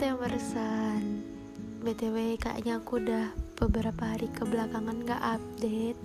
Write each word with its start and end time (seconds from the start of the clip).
barusan 0.00 1.20
btw 1.84 2.40
kayaknya 2.40 2.80
aku 2.80 3.04
udah 3.04 3.36
beberapa 3.60 4.16
hari 4.16 4.32
kebelakangan 4.32 5.04
gak 5.04 5.20
update 5.20 6.00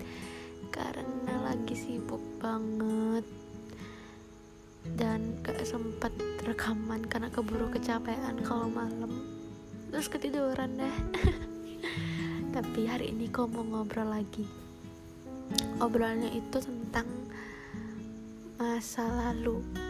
karena 0.68 1.34
lagi 1.48 1.80
sibuk 1.80 2.20
banget 2.44 3.23
dan 5.00 5.39
gak 5.48 5.63
sempet 5.63 6.12
rekaman 6.44 7.08
karena 7.08 7.31
keburu 7.31 7.71
kecapean 7.71 8.36
kalau 8.44 8.68
malam. 8.68 9.23
Terus 9.89 10.12
ketiduran 10.12 10.75
deh. 10.75 10.98
Tapi 12.59 12.91
hari 12.91 13.16
ini 13.16 13.32
kok 13.32 13.48
mau 13.48 13.64
ngobrol 13.64 14.12
lagi. 14.12 14.43
Obrolannya 15.80 16.35
itu 16.35 16.59
tentang 16.59 17.07
masa 18.59 19.07
lalu 19.07 19.84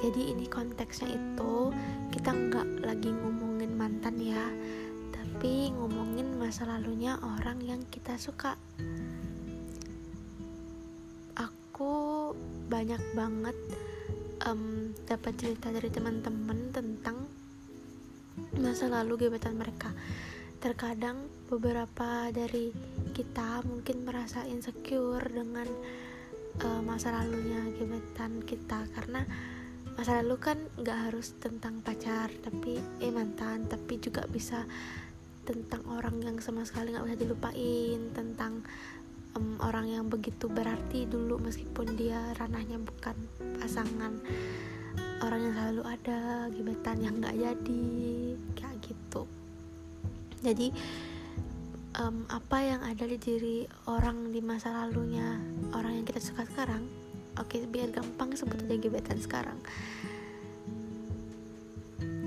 jadi 0.00 0.32
ini 0.32 0.48
konteksnya 0.48 1.12
itu 1.12 1.72
kita 2.12 2.32
nggak 2.32 2.68
lagi 2.84 3.12
ngomongin 3.12 3.76
mantan 3.76 4.16
ya 4.16 4.48
tapi 5.40 5.72
ngomongin 5.72 6.36
masa 6.36 6.68
lalunya 6.68 7.16
orang 7.22 7.64
yang 7.64 7.80
kita 7.88 8.18
suka. 8.20 8.60
Aku 11.32 12.36
banyak 12.68 13.00
banget 13.16 13.56
um, 14.44 14.92
dapat 15.08 15.32
cerita 15.40 15.72
dari 15.72 15.88
teman-teman 15.88 16.74
tentang 16.76 17.24
masa 18.60 18.92
lalu 18.92 19.28
gebetan 19.28 19.56
mereka. 19.56 19.94
Terkadang 20.60 21.24
beberapa 21.48 22.28
dari 22.28 22.68
kita 23.16 23.64
mungkin 23.64 24.04
merasa 24.04 24.44
insecure 24.44 25.24
dengan 25.24 25.72
uh, 26.68 26.82
masa 26.84 27.16
lalunya 27.16 27.64
gebetan 27.80 28.44
kita 28.44 28.84
karena 28.92 29.24
masa 30.00 30.24
lalu 30.24 30.40
kan 30.40 30.56
nggak 30.80 31.12
harus 31.12 31.36
tentang 31.36 31.84
pacar 31.84 32.32
tapi 32.40 32.80
eh 33.04 33.12
mantan 33.12 33.68
tapi 33.68 34.00
juga 34.00 34.24
bisa 34.24 34.64
tentang 35.44 35.84
orang 35.92 36.24
yang 36.24 36.40
sama 36.40 36.64
sekali 36.64 36.96
nggak 36.96 37.04
bisa 37.04 37.20
dilupain 37.20 38.00
tentang 38.16 38.64
um, 39.36 39.60
orang 39.60 39.92
yang 39.92 40.08
begitu 40.08 40.48
berarti 40.48 41.04
dulu 41.04 41.36
meskipun 41.36 42.00
dia 42.00 42.32
ranahnya 42.40 42.80
bukan 42.80 43.16
pasangan. 43.60 44.16
Orang 45.20 45.40
yang 45.44 45.52
selalu 45.52 45.82
ada 45.84 46.48
gebetan 46.48 46.98
yang 47.04 47.20
nggak 47.20 47.36
jadi 47.36 47.84
kayak 48.56 48.76
gitu. 48.80 49.28
Jadi 50.40 50.72
um, 52.00 52.24
apa 52.32 52.56
yang 52.64 52.80
ada 52.80 53.04
di 53.04 53.20
diri 53.20 53.58
orang 53.84 54.32
di 54.32 54.40
masa 54.40 54.72
lalunya 54.72 55.36
orang 55.76 56.00
yang 56.00 56.06
kita 56.08 56.24
suka 56.24 56.48
sekarang 56.48 56.99
oke 57.38 57.56
biar 57.70 57.92
gampang 57.94 58.34
sebut 58.34 58.58
aja 58.66 58.76
gebetan 58.80 59.18
sekarang. 59.20 59.58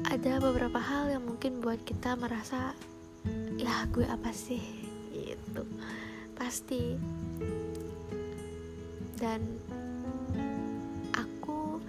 Ada 0.07 0.37
beberapa 0.37 0.77
hal 0.77 1.09
yang 1.09 1.25
mungkin 1.25 1.57
buat 1.59 1.81
kita 1.81 2.13
merasa 2.15 2.77
ya 3.57 3.87
gue 3.89 4.05
apa 4.05 4.29
sih? 4.29 4.61
Gitu. 5.09 5.63
Pasti. 6.37 6.95
Dan 9.17 9.41
aku 11.15 11.81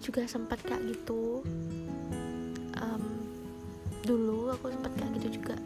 juga 0.00 0.24
sempat 0.24 0.62
kayak 0.64 0.88
gitu. 0.88 1.44
Um, 2.80 3.04
dulu 4.06 4.54
aku 4.56 4.72
sempat 4.72 4.96
kayak 4.96 5.12
gitu 5.20 5.42
juga. 5.42 5.60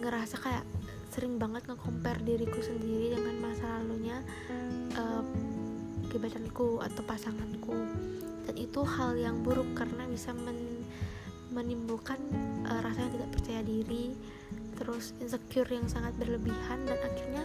Ngerasa 0.00 0.40
kayak 0.40 0.64
sering 1.12 1.36
banget 1.36 1.68
nge-compare 1.68 2.24
diriku 2.24 2.56
sendiri 2.64 3.20
dengan 3.20 3.36
masa 3.44 3.68
lalunya. 3.68 4.24
Um, 4.96 5.51
gebetanku 6.12 6.84
atau 6.84 7.02
pasanganku. 7.08 7.72
Dan 8.44 8.54
itu 8.60 8.84
hal 8.84 9.16
yang 9.16 9.40
buruk 9.40 9.72
karena 9.72 10.04
bisa 10.04 10.36
men 10.36 10.84
menimbulkan 11.52 12.16
uh, 12.64 12.80
rasa 12.80 13.04
yang 13.04 13.12
tidak 13.12 13.30
percaya 13.36 13.60
diri 13.60 14.16
terus 14.80 15.12
insecure 15.20 15.68
yang 15.68 15.84
sangat 15.84 16.16
berlebihan 16.16 16.80
dan 16.88 16.96
akhirnya 16.96 17.44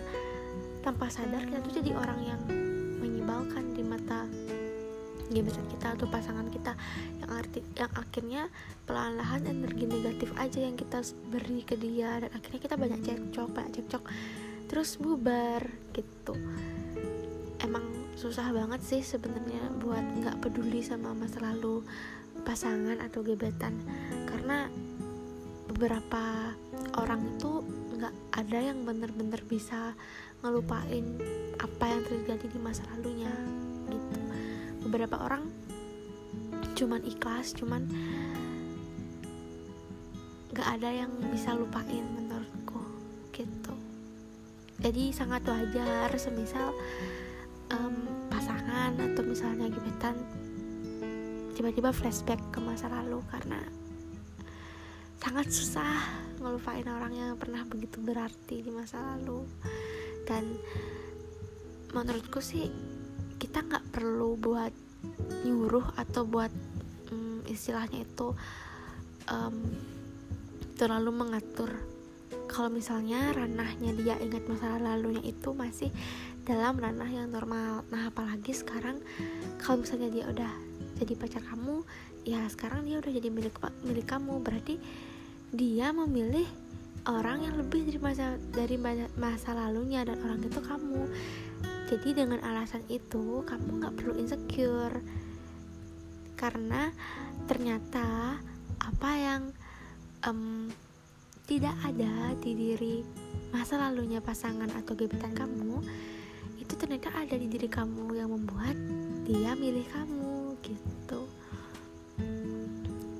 tanpa 0.79 1.11
sadar 1.11 1.44
kita 1.44 1.59
tuh 1.59 1.73
jadi 1.83 1.91
orang 1.91 2.19
yang 2.23 2.41
menyebalkan 3.03 3.75
di 3.75 3.83
mata 3.83 4.23
gebetan 5.27 5.67
kita 5.67 5.88
atau 6.00 6.07
pasangan 6.07 6.47
kita. 6.47 6.72
Yang 7.19 7.31
arti 7.35 7.59
yang 7.75 7.91
akhirnya 8.00 8.41
pelan-lahan 8.88 9.44
energi 9.44 9.85
negatif 9.91 10.31
aja 10.39 10.59
yang 10.63 10.79
kita 10.79 11.03
beri 11.27 11.67
ke 11.67 11.75
dia 11.75 12.23
dan 12.23 12.31
akhirnya 12.31 12.61
kita 12.63 12.75
banyak 12.79 13.00
cekcok 13.03 13.50
banyak 13.51 13.72
cekcok 13.83 14.03
terus 14.67 15.00
bubar 15.00 15.63
gitu 15.95 16.35
susah 18.17 18.50
banget 18.50 18.81
sih 18.81 19.01
sebenarnya 19.05 19.69
buat 19.78 20.01
nggak 20.01 20.41
peduli 20.41 20.81
sama 20.81 21.13
masa 21.13 21.38
lalu 21.38 21.85
pasangan 22.41 22.97
atau 22.97 23.22
gebetan. 23.22 23.78
Karena 24.25 24.66
beberapa 25.69 26.50
orang 26.97 27.38
itu 27.38 27.61
nggak 27.94 28.16
ada 28.41 28.59
yang 28.73 28.81
bener-bener 28.81 29.38
bisa 29.45 29.94
ngelupain 30.41 31.06
apa 31.61 31.85
yang 31.85 32.01
terjadi 32.09 32.45
di 32.50 32.57
masa 32.57 32.89
lalunya 32.89 33.29
gitu. 33.85 34.19
Beberapa 34.89 35.22
orang 35.22 35.45
cuman 36.73 37.06
ikhlas 37.06 37.53
cuman 37.53 37.85
nggak 40.57 40.67
ada 40.81 40.89
yang 41.06 41.13
bisa 41.29 41.53
lupain 41.53 42.01
menurutku 42.17 42.81
gitu. 43.29 43.77
Jadi 44.81 45.13
sangat 45.13 45.45
wajar 45.45 46.09
semisal 46.17 46.73
atau 48.97 49.23
misalnya 49.23 49.69
gebetan 49.69 50.17
tiba-tiba 51.57 51.89
flashback 51.89 52.41
ke 52.53 52.61
masa 52.61 52.85
lalu 52.89 53.21
karena 53.33 53.57
sangat 55.17 55.49
susah 55.49 55.97
ngelupain 56.39 56.85
orang 56.87 57.13
yang 57.13 57.31
pernah 57.35 57.65
begitu 57.65 57.99
berarti 57.99 58.63
di 58.63 58.71
masa 58.71 59.01
lalu. 59.01 59.43
Dan 60.23 60.55
menurutku 61.91 62.39
sih 62.39 62.69
kita 63.41 63.65
nggak 63.65 63.91
perlu 63.91 64.37
buat 64.37 64.71
nyuruh 65.43 65.97
atau 65.97 66.23
buat 66.23 66.53
um, 67.11 67.41
istilahnya 67.49 68.05
itu 68.05 68.33
um, 69.27 69.55
terlalu 70.77 71.11
mengatur. 71.11 71.73
Kalau 72.47 72.71
misalnya 72.71 73.35
ranahnya 73.35 73.91
dia 73.99 74.15
ingat 74.23 74.47
masa 74.47 74.79
lalunya 74.79 75.21
itu 75.27 75.51
masih 75.51 75.91
dalam 76.47 76.79
ranah 76.79 77.11
yang 77.11 77.27
normal. 77.27 77.83
Nah 77.91 78.07
apalagi 78.07 78.55
sekarang 78.55 79.03
kalau 79.59 79.83
misalnya 79.83 80.07
dia 80.07 80.25
udah 80.31 80.51
jadi 80.95 81.13
pacar 81.19 81.43
kamu 81.43 81.83
ya 82.23 82.39
sekarang 82.47 82.87
dia 82.87 83.03
udah 83.03 83.11
jadi 83.11 83.27
milik 83.27 83.59
milik 83.83 84.07
kamu. 84.07 84.39
Berarti 84.39 84.79
dia 85.51 85.91
memilih 85.91 86.47
orang 87.03 87.43
yang 87.43 87.59
lebih 87.59 87.83
dari 87.83 87.99
masa 87.99 88.39
dari 88.55 88.79
masa 89.19 89.51
lalunya 89.51 90.07
dan 90.07 90.23
orang 90.23 90.39
itu 90.39 90.63
kamu. 90.63 91.03
Jadi 91.91 92.09
dengan 92.15 92.39
alasan 92.47 92.87
itu 92.87 93.43
kamu 93.43 93.83
nggak 93.83 93.95
perlu 93.99 94.15
insecure. 94.15 95.03
Karena 96.39 96.95
ternyata 97.43 98.39
apa 98.79 99.11
yang 99.19 99.51
um, 100.23 100.71
tidak 101.43 101.75
ada 101.83 102.35
di 102.39 102.51
diri 102.55 102.95
masa 103.51 103.79
lalunya 103.79 104.19
pasangan 104.19 104.67
atau 104.75 104.93
gebetan 104.95 105.31
kamu 105.31 105.79
itu 106.67 106.75
ternyata 106.75 107.07
ada 107.16 107.39
di 107.39 107.47
diri 107.47 107.72
kamu 107.72 108.19
yang 108.19 108.28
membuat 108.28 108.75
dia 109.23 109.55
milih 109.55 109.88
kamu 109.88 110.59
gitu. 110.67 111.23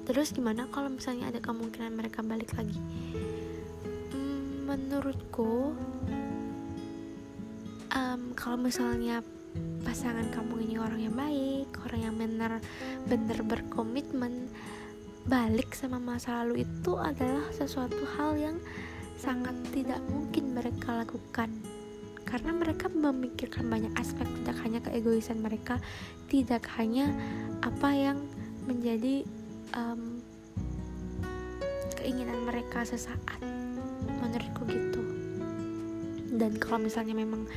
Terus 0.04 0.36
gimana 0.36 0.68
kalau 0.68 0.92
misalnya 0.92 1.32
ada 1.32 1.40
kemungkinan 1.40 1.96
mereka 1.96 2.20
balik 2.28 2.52
lagi? 2.60 2.76
Hmm, 4.12 4.68
menurutku 4.68 5.72
um, 7.96 8.22
kalau 8.36 8.60
misalnya 8.60 9.24
pasangan 9.88 10.28
kamu 10.36 10.68
ini 10.68 10.76
orang 10.76 11.00
yang 11.08 11.16
baik 11.16 11.72
orang 11.88 12.02
yang 12.04 12.16
benar 12.20 12.52
benar 13.08 13.40
berkomitmen 13.48 14.52
balik 15.28 15.72
sama 15.72 16.00
masa 16.00 16.44
lalu 16.44 16.68
itu 16.68 17.00
adalah 17.00 17.48
sesuatu 17.56 18.04
hal 18.20 18.36
yang 18.36 18.58
sangat 19.18 19.56
tidak 19.74 20.00
mungkin 20.12 20.54
mereka 20.54 21.04
lakukan 21.04 21.50
karena 22.28 22.52
mereka 22.52 22.92
memikirkan 22.92 23.72
banyak 23.72 23.94
aspek 23.96 24.28
tidak 24.44 24.60
hanya 24.68 24.80
keegoisan 24.84 25.40
mereka 25.40 25.80
tidak 26.28 26.68
hanya 26.76 27.16
apa 27.64 27.90
yang 27.96 28.20
menjadi 28.68 29.24
um, 29.72 30.20
keinginan 31.96 32.44
mereka 32.44 32.84
sesaat 32.84 33.40
menurutku 34.20 34.68
gitu. 34.68 35.02
Dan 36.36 36.60
kalau 36.60 36.84
misalnya 36.84 37.16
memang 37.16 37.48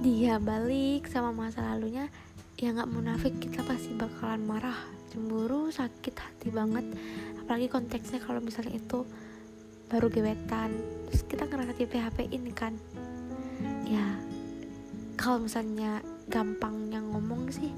dia 0.00 0.40
balik 0.40 1.04
sama 1.12 1.30
masa 1.36 1.60
lalunya 1.60 2.08
ya 2.56 2.72
nggak 2.72 2.88
munafik 2.88 3.36
kita 3.36 3.60
pasti 3.68 3.92
bakalan 3.92 4.40
marah 4.48 4.76
cemburu 5.12 5.68
sakit 5.68 6.16
hati 6.16 6.48
banget. 6.48 6.88
Apalagi 7.44 7.68
konteksnya 7.68 8.24
kalau 8.24 8.40
misalnya 8.40 8.80
itu 8.80 9.04
baru 9.86 10.10
gebetan 10.10 10.74
terus 11.06 11.22
kita 11.30 11.46
ngerasa 11.46 11.78
di 11.78 11.86
PHP 11.86 12.18
ini 12.34 12.50
kan 12.50 12.74
ya 13.86 14.06
kalau 15.16 15.46
misalnya 15.46 16.04
gampang 16.28 16.90
yang 16.90 17.08
ngomong 17.14 17.48
sih 17.48 17.70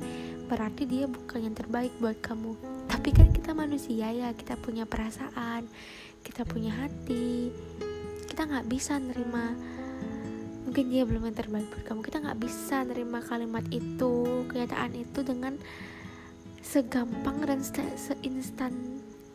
berarti 0.48 0.88
dia 0.88 1.04
bukan 1.04 1.44
yang 1.44 1.54
terbaik 1.54 1.92
buat 2.00 2.16
kamu. 2.24 2.56
Tapi 2.88 3.12
kan 3.12 3.28
kita 3.30 3.52
manusia 3.52 4.08
ya 4.08 4.32
kita 4.32 4.56
punya 4.56 4.88
perasaan 4.88 5.68
kita 6.24 6.42
punya 6.48 6.72
hati. 6.74 7.52
Kita 8.26 8.48
nggak 8.48 8.66
bisa 8.68 8.96
nerima 8.98 9.52
mungkin 10.68 10.92
dia 10.92 11.08
belum 11.08 11.28
yang 11.28 11.36
terbaik 11.36 11.68
buat 11.68 11.84
kamu. 11.84 12.00
Kita 12.04 12.18
nggak 12.24 12.40
bisa 12.40 12.76
nerima 12.84 13.20
kalimat 13.24 13.64
itu 13.68 14.44
kenyataan 14.48 14.92
itu 14.96 15.20
dengan 15.24 15.54
segampang 16.64 17.44
dan 17.44 17.60
se 17.60 17.84
seinstan 17.96 18.72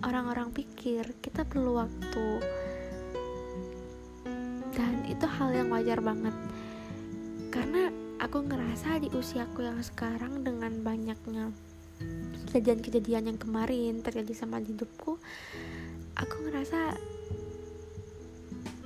orang-orang 0.01 0.49
pikir. 0.53 1.05
Kita 1.21 1.45
perlu 1.45 1.77
waktu. 1.81 2.27
Dan 4.73 5.05
itu 5.05 5.25
hal 5.29 5.53
yang 5.53 5.69
wajar 5.69 6.01
banget 6.01 6.33
karena 7.53 7.93
aku 8.17 8.49
ngerasa 8.49 8.97
di 8.97 9.13
usiaku 9.13 9.61
yang 9.61 9.77
sekarang 9.85 10.41
dengan 10.41 10.81
banyaknya 10.81 11.53
kejadian-kejadian 12.49 13.29
yang 13.29 13.37
kemarin 13.37 14.01
terjadi 14.01 14.33
sama 14.33 14.57
hidupku 14.57 15.21
aku 16.17 16.35
ngerasa 16.49 16.97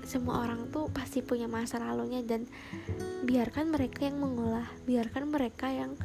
semua 0.04 0.44
orang 0.44 0.68
tuh 0.68 0.92
pasti 0.92 1.24
punya 1.24 1.48
masa 1.48 1.80
lalunya 1.80 2.20
dan 2.28 2.44
biarkan 3.24 3.72
mereka 3.72 4.08
yang 4.08 4.20
mengolah 4.20 4.68
biarkan 4.84 5.32
mereka 5.32 5.72
yang 5.72 5.96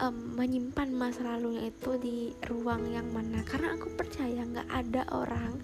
um, 0.00 0.16
menyimpan 0.38 0.88
masa 0.94 1.26
lalunya 1.26 1.68
itu 1.68 1.98
di 1.98 2.32
ruang 2.46 2.88
yang 2.92 3.08
mana. 3.10 3.42
Karena 3.44 3.74
aku 3.74 3.90
percaya 3.98 4.46
nggak 4.46 4.68
ada 4.70 5.02
orang 5.12 5.58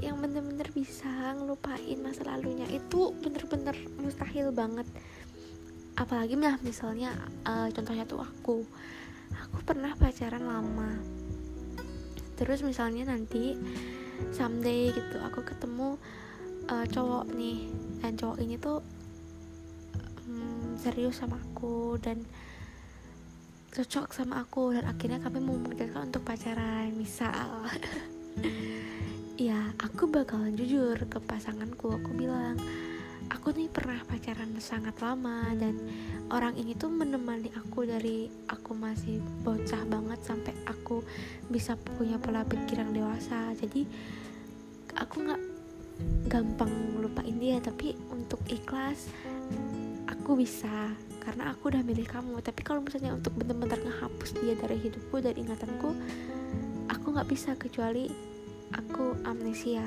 yang 0.00 0.16
bener-bener 0.22 0.68
bisa 0.72 1.36
ngelupain 1.36 1.98
masa 2.00 2.24
lalunya 2.24 2.64
itu 2.72 3.12
bener-bener 3.20 3.76
mustahil 4.00 4.48
banget. 4.54 4.88
Apalagi 5.98 6.38
nah 6.38 6.56
misalnya 6.64 7.12
uh, 7.44 7.68
contohnya 7.68 8.08
tuh 8.08 8.24
aku. 8.24 8.64
Aku 9.48 9.58
pernah 9.64 9.92
pacaran 9.96 10.44
lama. 10.44 10.96
Terus 12.36 12.64
misalnya 12.64 13.12
nanti 13.12 13.56
someday 14.32 14.94
gitu 14.94 15.18
aku 15.18 15.42
ketemu 15.42 15.98
uh, 16.70 16.86
cowok 16.86 17.34
nih 17.34 17.66
dan 17.98 18.14
cowok 18.14 18.38
ini 18.38 18.54
tuh 18.60 18.78
um, 20.28 20.78
serius 20.78 21.18
sama 21.18 21.40
aku 21.40 21.98
dan 21.98 22.22
cocok 23.72 24.12
sama 24.12 24.44
aku 24.44 24.76
dan 24.76 24.84
akhirnya 24.84 25.18
kami 25.18 25.40
memutuskan 25.40 26.12
untuk 26.12 26.22
pacaran 26.28 26.92
misal 26.92 27.66
aku 30.02 30.18
bakalan 30.18 30.58
jujur 30.58 30.98
ke 30.98 31.22
pasanganku 31.22 31.94
aku 31.94 32.10
bilang 32.18 32.58
aku 33.30 33.54
nih 33.54 33.70
pernah 33.70 34.02
pacaran 34.02 34.50
sangat 34.58 34.98
lama 34.98 35.46
dan 35.54 35.78
orang 36.34 36.58
ini 36.58 36.74
tuh 36.74 36.90
menemani 36.90 37.46
aku 37.54 37.86
dari 37.86 38.26
aku 38.50 38.74
masih 38.74 39.22
bocah 39.46 39.78
banget 39.86 40.18
sampai 40.26 40.58
aku 40.66 41.06
bisa 41.46 41.78
punya 41.78 42.18
pola 42.18 42.42
pikir 42.42 42.82
dewasa. 42.90 43.54
Jadi 43.54 43.86
aku 44.98 45.22
nggak 45.22 45.42
gampang 46.26 46.98
lupain 46.98 47.38
dia 47.38 47.62
tapi 47.62 47.94
untuk 48.10 48.42
ikhlas 48.50 49.06
aku 50.10 50.34
bisa 50.34 50.98
karena 51.22 51.54
aku 51.54 51.70
udah 51.70 51.86
milih 51.86 52.10
kamu. 52.10 52.42
Tapi 52.42 52.58
kalau 52.66 52.82
misalnya 52.82 53.14
untuk 53.14 53.38
bener-bener 53.38 53.78
ngehapus 53.78 54.34
dia 54.42 54.58
dari 54.58 54.82
hidupku 54.82 55.22
dan 55.22 55.38
ingatanku 55.38 55.94
aku 56.90 57.06
nggak 57.14 57.30
bisa 57.30 57.54
kecuali 57.54 58.31
aku 58.74 59.16
amnesia. 59.24 59.84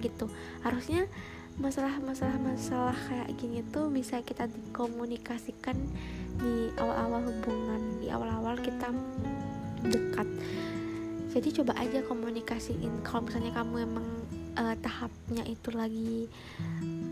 Gitu. 0.00 0.26
Harusnya 0.60 1.08
masalah-masalah 1.54 2.38
masalah 2.42 2.98
kayak 3.06 3.30
gini 3.38 3.62
tuh 3.70 3.86
bisa 3.86 4.18
kita 4.26 4.50
dikomunikasikan 4.50 5.78
di 6.34 6.74
awal-awal 6.82 7.22
hubungan 7.30 8.02
di 8.02 8.10
awal-awal 8.10 8.58
kita 8.58 8.90
dekat. 9.86 10.26
Jadi 11.30 11.48
coba 11.62 11.78
aja 11.78 12.02
komunikasiin. 12.06 13.02
Kalau 13.02 13.26
misalnya 13.26 13.54
kamu 13.54 13.74
emang 13.86 14.06
uh, 14.58 14.74
tahapnya 14.78 15.42
itu 15.46 15.68
lagi 15.74 16.30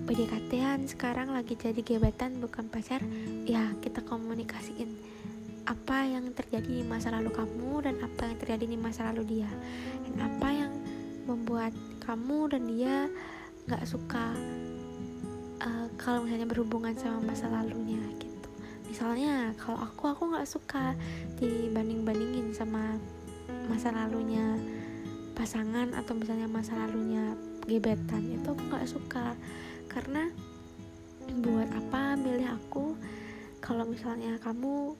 PDKT-an 0.06 0.86
sekarang 0.90 1.30
lagi 1.30 1.54
jadi 1.54 1.78
gebetan 1.78 2.42
bukan 2.42 2.66
pacar 2.70 3.02
ya 3.46 3.70
kita 3.82 4.02
komunikasiin 4.02 5.11
apa 5.66 6.04
yang 6.06 6.30
terjadi 6.34 6.82
di 6.82 6.82
masa 6.82 7.14
lalu 7.14 7.30
kamu 7.30 7.86
dan 7.86 7.94
apa 8.02 8.22
yang 8.26 8.38
terjadi 8.38 8.64
di 8.66 8.78
masa 8.78 9.10
lalu 9.10 9.38
dia. 9.38 9.50
Dan 10.06 10.14
apa 10.18 10.48
yang 10.50 10.72
membuat 11.26 11.70
kamu 12.02 12.50
dan 12.50 12.62
dia 12.66 12.96
nggak 13.70 13.84
suka 13.86 14.34
uh, 15.62 15.86
kalau 15.94 16.26
misalnya 16.26 16.50
berhubungan 16.50 16.94
sama 16.98 17.22
masa 17.22 17.46
lalunya 17.46 18.02
gitu. 18.18 18.48
Misalnya 18.90 19.54
kalau 19.54 19.78
aku 19.78 20.10
aku 20.10 20.22
nggak 20.34 20.48
suka 20.50 20.98
dibanding 21.38 22.02
bandingin 22.02 22.50
sama 22.50 22.98
masa 23.70 23.94
lalunya 23.94 24.58
pasangan 25.38 25.94
atau 25.94 26.12
misalnya 26.18 26.50
masa 26.50 26.74
lalunya 26.76 27.38
gebetan 27.70 28.26
itu 28.26 28.50
aku 28.50 28.62
nggak 28.66 28.90
suka. 28.90 29.38
Karena 29.86 30.26
buat 31.38 31.70
apa 31.70 32.18
milih 32.18 32.50
aku 32.50 32.98
kalau 33.62 33.86
misalnya 33.86 34.34
kamu 34.42 34.98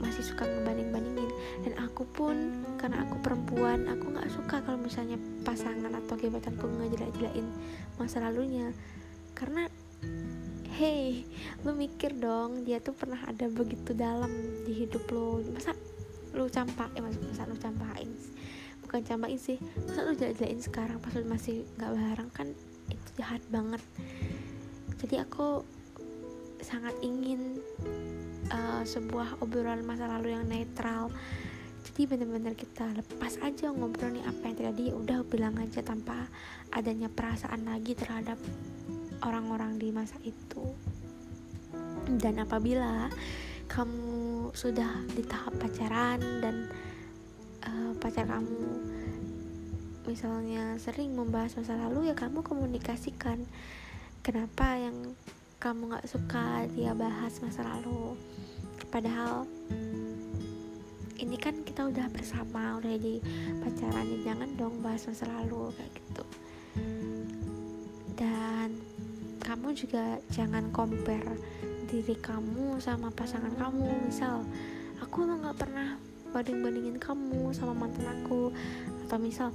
masih 0.00 0.22
suka 0.22 0.44
ngebanding-bandingin. 0.44 1.30
Dan 1.64 1.72
aku 1.80 2.04
pun 2.08 2.64
karena 2.76 3.04
aku 3.04 3.16
perempuan 3.20 3.88
aku 3.88 4.12
nggak 4.12 4.28
suka 4.32 4.60
kalau 4.64 4.78
misalnya 4.80 5.16
pasangan 5.42 5.92
atau 5.92 6.14
gebetanku 6.16 6.68
ngejelek-jelekin 6.68 7.46
masa 7.96 8.20
lalunya. 8.24 8.72
Karena 9.36 9.68
hey 10.76 11.24
lu 11.64 11.72
mikir 11.72 12.12
dong 12.20 12.68
dia 12.68 12.84
tuh 12.84 12.92
pernah 12.92 13.16
ada 13.24 13.48
begitu 13.48 13.96
dalam 13.96 14.28
di 14.68 14.84
hidup 14.84 15.08
lo 15.08 15.40
masa 15.48 15.72
lu 16.36 16.52
campak 16.52 16.92
eh 16.92 17.00
masa, 17.00 17.16
masa 17.24 17.48
lu 17.48 17.56
campakin 17.56 18.12
bukan 18.84 19.00
campakin 19.00 19.40
sih 19.40 19.56
masa 19.88 20.04
lu 20.04 20.12
jelek-jelekin 20.12 20.60
sekarang 20.60 21.00
pas 21.00 21.16
lu 21.16 21.24
masih 21.24 21.64
nggak 21.80 21.90
bareng 21.96 22.30
kan 22.30 22.48
itu 22.92 23.10
jahat 23.18 23.42
banget. 23.48 23.82
Jadi 25.00 25.20
aku 25.20 25.64
sangat 26.62 26.94
ingin 27.04 27.60
uh, 28.52 28.82
sebuah 28.86 29.42
obrolan 29.42 29.84
masa 29.84 30.08
lalu 30.08 30.34
yang 30.34 30.46
netral. 30.48 31.12
Jadi 31.86 32.02
benar-benar 32.10 32.58
kita 32.58 32.82
lepas 32.92 33.38
aja 33.40 33.70
ngobrol 33.70 34.10
nih 34.10 34.24
apa 34.26 34.42
yang 34.50 34.56
terjadi 34.58 34.84
udah 34.92 35.18
bilang 35.26 35.56
aja 35.62 35.80
tanpa 35.80 36.26
adanya 36.74 37.06
perasaan 37.06 37.64
lagi 37.64 37.94
terhadap 37.94 38.36
orang-orang 39.22 39.78
di 39.78 39.94
masa 39.94 40.18
itu. 40.26 40.74
Dan 42.06 42.42
apabila 42.42 43.10
kamu 43.66 44.50
sudah 44.54 45.02
di 45.14 45.22
tahap 45.26 45.54
pacaran 45.58 46.20
dan 46.42 46.70
uh, 47.66 47.92
pacar 47.98 48.26
kamu 48.26 48.94
misalnya 50.06 50.78
sering 50.78 51.18
membahas 51.18 51.58
masa 51.58 51.74
lalu 51.74 52.08
ya 52.08 52.14
kamu 52.14 52.46
komunikasikan 52.46 53.42
kenapa 54.22 54.78
yang 54.78 55.18
kamu 55.66 55.90
nggak 55.90 56.06
suka 56.06 56.62
dia 56.78 56.94
bahas 56.94 57.42
masa 57.42 57.66
lalu. 57.66 58.14
Padahal 58.86 59.50
ini 61.18 61.34
kan 61.34 61.58
kita 61.66 61.90
udah 61.90 62.06
bersama 62.14 62.78
udah 62.78 62.94
jadi 62.94 63.18
pacaran 63.66 64.06
ya 64.06 64.18
jangan 64.30 64.46
dong 64.54 64.78
bahas 64.78 65.02
masa 65.10 65.26
lalu 65.26 65.74
kayak 65.74 65.90
gitu. 65.90 66.24
Dan 68.14 68.78
kamu 69.42 69.74
juga 69.74 70.22
jangan 70.30 70.70
compare 70.70 71.34
diri 71.90 72.14
kamu 72.14 72.78
sama 72.78 73.10
pasangan 73.10 73.50
kamu. 73.58 74.06
Misal 74.06 74.46
aku 75.02 75.26
lo 75.26 75.34
nggak 75.34 75.66
pernah 75.66 75.98
banding 76.30 76.62
bandingin 76.62 76.98
kamu 77.02 77.50
sama 77.50 77.74
mantan 77.74 78.06
aku. 78.06 78.54
Atau 79.02 79.18
misal 79.18 79.50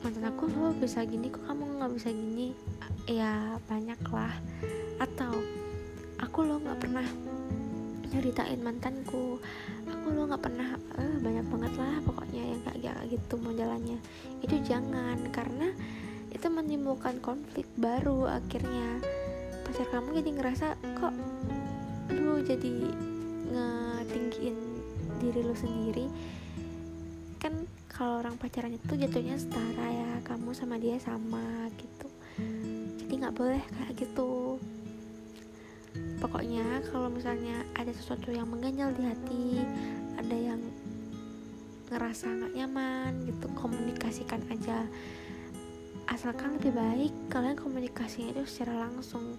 mantan 0.00 0.32
aku 0.32 0.48
lo 0.48 0.72
bisa 0.72 1.04
gini 1.04 1.28
kok 1.28 1.44
kamu 1.44 1.76
nggak 1.76 1.92
bisa 1.92 2.08
gini? 2.08 2.56
Ya 3.04 3.60
banyak 3.68 4.00
lah. 4.08 4.32
Atau 4.96 5.44
aku 6.16 6.44
lo 6.48 6.56
nggak 6.56 6.80
pernah 6.80 7.04
nyeritain 8.08 8.60
mantanku. 8.64 9.36
Aku 9.84 10.06
lo 10.16 10.24
nggak 10.24 10.40
pernah 10.40 10.76
eh, 10.96 11.16
banyak 11.20 11.46
banget 11.52 11.72
lah 11.76 11.94
pokoknya 12.04 12.42
yang 12.42 12.60
kayak 12.64 12.96
gitu 13.12 13.34
modelannya 13.40 13.98
itu 14.40 14.56
jangan 14.64 15.20
karena 15.30 15.68
itu 16.32 16.46
menimbulkan 16.48 17.20
konflik 17.20 17.68
baru 17.76 18.24
akhirnya. 18.28 19.04
Pacar 19.68 19.86
kamu 19.92 20.24
jadi 20.24 20.30
ngerasa 20.32 20.66
kok 20.96 21.14
lu 22.16 22.40
jadi 22.40 22.72
ngetinggiin 23.52 24.58
diri 25.20 25.40
lu 25.44 25.54
sendiri? 25.54 26.06
Kan 27.36 27.68
kalau 28.00 28.24
orang 28.24 28.40
pacaran 28.40 28.72
itu 28.72 28.96
jatuhnya 28.96 29.36
setara 29.36 29.92
ya 29.92 30.24
kamu 30.24 30.56
sama 30.56 30.80
dia 30.80 30.96
sama 30.96 31.68
gitu. 31.76 32.08
Jadi 32.96 33.12
nggak 33.12 33.36
boleh 33.36 33.60
kayak 33.60 33.92
gitu. 34.00 34.56
Pokoknya 36.16 36.80
kalau 36.88 37.12
misalnya 37.12 37.60
ada 37.76 37.92
sesuatu 37.92 38.32
yang 38.32 38.48
mengganjal 38.48 38.96
di 38.96 39.04
hati 39.04 39.44
ada 40.16 40.32
yang 40.32 40.64
ngerasa 41.92 42.40
nggak 42.40 42.56
nyaman 42.56 43.12
gitu 43.28 43.52
komunikasikan 43.52 44.48
aja. 44.48 44.88
Asalkan 46.08 46.56
lebih 46.56 46.72
baik 46.72 47.12
kalian 47.28 47.60
komunikasinya 47.60 48.32
itu 48.32 48.48
secara 48.48 48.88
langsung. 48.88 49.36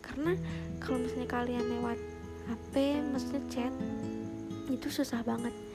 Karena 0.00 0.32
kalau 0.80 0.96
misalnya 0.96 1.28
kalian 1.28 1.76
lewat 1.76 2.00
HP 2.48 3.04
maksudnya 3.12 3.44
chat 3.52 3.74
itu 4.72 4.88
susah 4.88 5.20
banget 5.20 5.67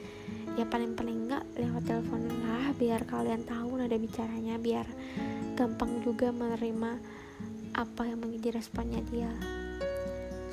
ya 0.54 0.64
paling-paling 0.68 1.26
enggak 1.26 1.44
lewat 1.58 1.82
telepon 1.82 2.30
lah 2.46 2.70
biar 2.78 3.02
kalian 3.06 3.42
tahu 3.42 3.74
nada 3.74 3.98
bicaranya 3.98 4.54
biar 4.58 4.86
gampang 5.58 6.02
juga 6.02 6.30
menerima 6.30 6.98
apa 7.74 8.02
yang 8.06 8.22
menjadi 8.22 8.62
responnya 8.62 9.02
dia. 9.10 9.30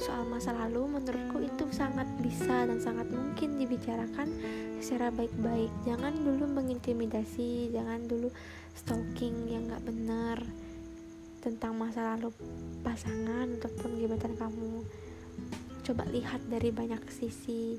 Soal 0.02 0.26
masa 0.26 0.50
lalu 0.58 0.98
menurutku 0.98 1.46
itu 1.46 1.70
sangat 1.70 2.10
bisa 2.18 2.66
dan 2.66 2.82
sangat 2.82 3.06
mungkin 3.14 3.62
dibicarakan 3.62 4.34
secara 4.82 5.14
baik-baik. 5.14 5.70
Jangan 5.86 6.18
dulu 6.18 6.50
mengintimidasi 6.50 7.70
jangan 7.70 8.10
dulu 8.10 8.34
stalking 8.74 9.46
yang 9.46 9.70
nggak 9.70 9.86
benar 9.86 10.42
tentang 11.46 11.78
masa 11.78 12.18
lalu 12.18 12.34
pasangan 12.82 13.46
ataupun 13.62 14.02
gebetan 14.02 14.34
kamu. 14.34 14.82
Coba 15.86 16.10
lihat 16.10 16.42
dari 16.50 16.74
banyak 16.74 17.06
sisi 17.14 17.78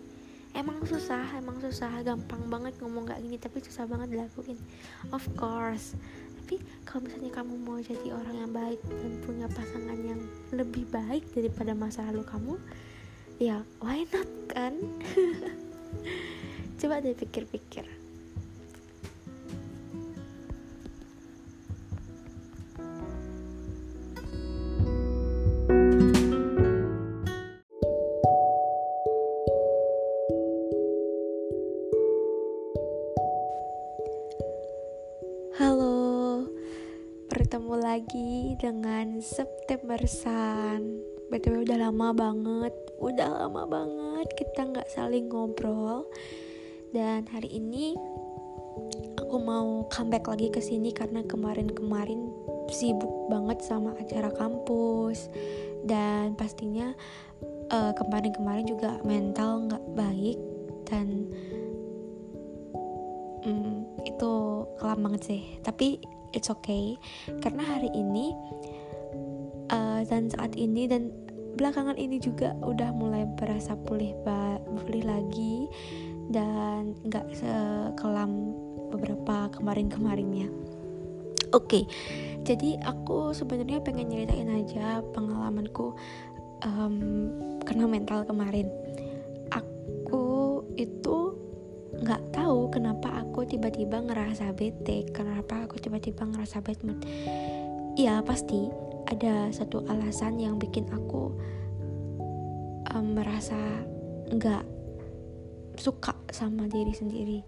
emang 0.52 0.82
susah 0.84 1.24
emang 1.38 1.58
susah. 1.60 2.02
Gampang 2.04 2.42
banget 2.48 2.76
ngomong 2.80 3.08
kayak 3.08 3.22
gini 3.24 3.36
tapi 3.40 3.58
susah 3.64 3.88
banget 3.88 4.16
dilakuin. 4.16 4.58
Of 5.12 5.24
course. 5.36 5.96
Tapi 6.42 6.58
kalau 6.84 7.08
misalnya 7.08 7.32
kamu 7.32 7.54
mau 7.62 7.78
jadi 7.78 8.08
orang 8.12 8.36
yang 8.36 8.52
baik 8.52 8.80
dan 8.84 9.12
punya 9.24 9.46
pasangan 9.48 9.98
yang 10.02 10.20
lebih 10.52 10.84
baik 10.90 11.24
daripada 11.32 11.72
masa 11.72 12.04
lalu 12.10 12.26
kamu 12.26 12.54
ya 13.38 13.62
why 13.80 14.04
not 14.10 14.28
kan? 14.50 14.74
Coba 16.82 16.98
deh 16.98 17.14
pikir-pikir 17.14 18.01
lagi 37.92 38.56
dengan 38.56 39.20
September 39.20 40.00
Sun. 40.08 40.96
BTW 41.28 41.68
udah 41.68 41.76
lama 41.76 42.16
banget 42.16 42.72
Udah 42.96 43.44
lama 43.44 43.68
banget 43.68 44.32
kita 44.32 44.64
nggak 44.64 44.88
saling 44.88 45.28
ngobrol. 45.28 46.08
Dan 46.96 47.28
hari 47.28 47.52
ini 47.52 47.92
Aku 49.20 49.36
mau 49.44 49.84
comeback 49.92 50.24
lagi 50.24 50.48
ke 50.48 50.64
sini 50.64 50.88
Karena 50.96 51.20
kemarin-kemarin 51.20 52.32
sibuk 52.72 53.28
banget 53.28 53.60
sama 53.60 53.92
acara 54.00 54.32
kampus. 54.32 55.28
Dan 55.84 56.32
pastinya 56.32 56.96
uh, 57.68 57.92
kemarin-kemarin 57.92 58.72
juga 58.72 59.04
mental 59.04 59.68
nggak 59.68 59.84
baik 59.92 60.40
Dan 60.88 61.28
um, 63.44 63.84
itu 64.08 64.32
kelam 64.80 65.04
banget 65.04 65.22
sih. 65.28 65.42
Tapi 65.60 66.00
it's 66.32 66.52
okay 66.52 66.96
karena 67.40 67.62
hari 67.64 67.88
ini 67.94 68.32
uh, 69.72 70.00
dan 70.08 70.28
saat 70.32 70.56
ini 70.56 70.88
dan 70.88 71.12
belakangan 71.56 72.00
ini 72.00 72.16
juga 72.16 72.56
udah 72.64 72.90
mulai 72.96 73.28
berasa 73.36 73.76
pulih 73.76 74.16
pulih 74.84 75.04
lagi 75.04 75.68
dan 76.32 76.96
nggak 77.04 77.26
sekelam 77.36 78.56
beberapa 78.92 79.48
kemarin-kemarinnya. 79.56 80.48
Oke, 81.52 81.84
okay, 81.84 81.84
jadi 82.48 82.80
aku 82.80 83.36
sebenarnya 83.36 83.84
pengen 83.84 84.08
nyeritain 84.08 84.48
aja 84.48 85.04
pengalamanku 85.12 85.92
um, 86.64 86.96
kena 87.64 87.84
mental 87.84 88.24
kemarin. 88.24 88.72
Aku 89.52 90.64
itu 90.80 91.36
nggak 92.02 92.34
tahu 92.34 92.66
kenapa 92.74 93.22
aku 93.22 93.46
tiba-tiba 93.46 94.02
ngerasa 94.02 94.50
bete 94.58 95.06
kenapa 95.14 95.70
aku 95.70 95.78
tiba-tiba 95.78 96.26
ngerasa 96.26 96.58
bad 96.58 96.78
mood. 96.82 96.98
Ya 97.94 98.18
pasti 98.26 98.66
ada 99.06 99.54
satu 99.54 99.86
alasan 99.86 100.42
yang 100.42 100.58
bikin 100.58 100.90
aku 100.90 101.30
um, 102.90 103.06
merasa 103.14 103.56
nggak 104.34 104.66
suka 105.78 106.18
sama 106.34 106.66
diri 106.66 106.90
sendiri. 106.90 107.38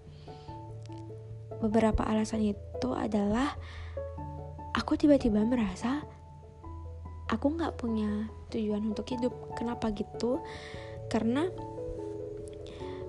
Beberapa 1.59 2.07
alasan 2.07 2.47
itu 2.47 2.91
adalah 2.95 3.59
aku 4.77 4.95
tiba-tiba 4.95 5.43
merasa 5.43 6.05
aku 7.27 7.59
nggak 7.59 7.75
punya 7.75 8.31
tujuan 8.55 8.87
untuk 8.87 9.11
hidup. 9.11 9.35
Kenapa 9.59 9.91
gitu? 9.91 10.39
Karena 11.11 11.49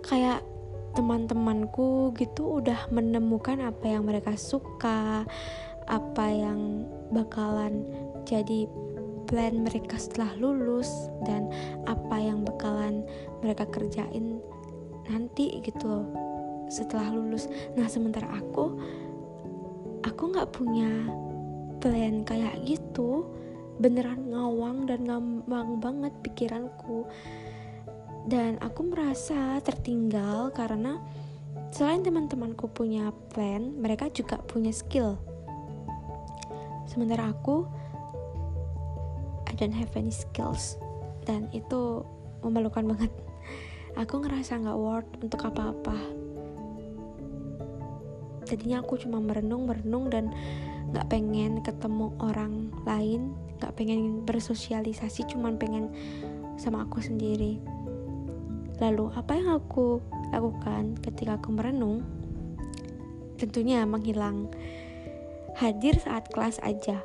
kayak 0.02 0.55
teman-temanku 0.96 2.16
gitu 2.16 2.64
udah 2.64 2.88
menemukan 2.90 3.60
apa 3.60 3.86
yang 3.86 4.08
mereka 4.08 4.34
suka 4.40 5.28
apa 5.86 6.26
yang 6.32 6.88
bakalan 7.14 7.86
jadi 8.26 8.66
plan 9.30 9.62
mereka 9.62 9.98
setelah 10.00 10.34
lulus 10.40 10.90
dan 11.26 11.50
apa 11.86 12.18
yang 12.18 12.42
bakalan 12.42 13.06
mereka 13.44 13.68
kerjain 13.70 14.42
nanti 15.06 15.62
gitu 15.62 15.86
loh 15.86 16.08
setelah 16.70 17.14
lulus. 17.14 17.46
Nah 17.78 17.86
sementara 17.86 18.30
aku 18.42 18.74
aku 20.06 20.24
nggak 20.34 20.50
punya 20.54 20.90
plan 21.82 22.26
kayak 22.26 22.58
gitu. 22.66 23.26
Beneran 23.76 24.32
ngawang 24.32 24.88
dan 24.88 25.04
ngambang 25.04 25.84
banget 25.84 26.14
pikiranku 26.24 27.04
dan 28.26 28.58
aku 28.58 28.90
merasa 28.90 29.62
tertinggal 29.62 30.50
karena 30.50 30.98
selain 31.70 32.02
teman-temanku 32.02 32.66
punya 32.74 33.14
plan, 33.30 33.78
mereka 33.78 34.10
juga 34.10 34.42
punya 34.42 34.74
skill. 34.74 35.22
Sementara 36.90 37.30
aku 37.30 37.70
I 39.46 39.54
don't 39.54 39.78
have 39.78 39.94
any 39.94 40.10
skills 40.10 40.82
dan 41.30 41.54
itu 41.54 42.02
memalukan 42.42 42.86
banget. 42.86 43.14
Aku 44.02 44.20
ngerasa 44.20 44.60
nggak 44.60 44.76
worth 44.76 45.08
untuk 45.24 45.40
apa-apa. 45.48 45.96
Jadinya 48.44 48.84
aku 48.84 49.00
cuma 49.00 49.24
merenung 49.24 49.64
merenung 49.64 50.12
dan 50.12 50.36
nggak 50.92 51.08
pengen 51.08 51.64
ketemu 51.64 52.12
orang 52.20 52.76
lain, 52.84 53.32
nggak 53.58 53.72
pengen 53.80 54.28
bersosialisasi, 54.28 55.32
cuman 55.32 55.56
pengen 55.56 55.96
sama 56.60 56.84
aku 56.84 57.00
sendiri 57.00 57.56
Lalu, 58.84 59.12
apa 59.16 59.32
yang 59.40 59.56
aku 59.56 60.04
lakukan 60.36 61.00
ketika 61.00 61.40
aku 61.40 61.56
merenung? 61.56 62.04
Tentunya 63.40 63.88
menghilang. 63.88 64.52
Hadir 65.56 65.96
saat 66.00 66.28
kelas 66.32 66.60
aja. 66.60 67.00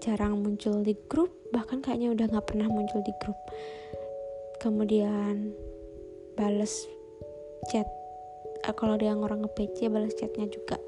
Jarang 0.00 0.40
muncul 0.40 0.80
di 0.80 0.96
grup, 1.08 1.32
bahkan 1.52 1.84
kayaknya 1.84 2.16
udah 2.16 2.26
gak 2.32 2.48
pernah 2.48 2.68
muncul 2.68 3.04
di 3.04 3.12
grup. 3.20 3.36
Kemudian 4.60 5.52
bales 6.36 6.88
chat. 7.68 7.88
Eh, 8.64 8.72
kalau 8.72 8.96
dia 8.96 9.12
orang 9.12 9.44
nge-PC, 9.44 9.92
balas 9.92 10.16
chatnya 10.16 10.48
juga 10.48 10.80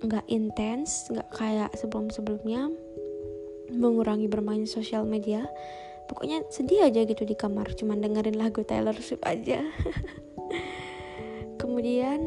nggak 0.00 0.28
intens, 0.32 1.08
nggak 1.12 1.28
kayak 1.32 1.70
sebelum-sebelumnya. 1.76 2.72
Mengurangi 3.70 4.26
bermain 4.26 4.66
sosial 4.68 5.06
media 5.08 5.46
pokoknya 6.10 6.42
sedih 6.50 6.90
aja 6.90 7.06
gitu 7.06 7.22
di 7.22 7.38
kamar 7.38 7.70
cuman 7.78 8.02
dengerin 8.02 8.34
lagu 8.34 8.66
Taylor 8.66 8.98
Swift 8.98 9.22
aja. 9.22 9.62
Kemudian 11.62 12.18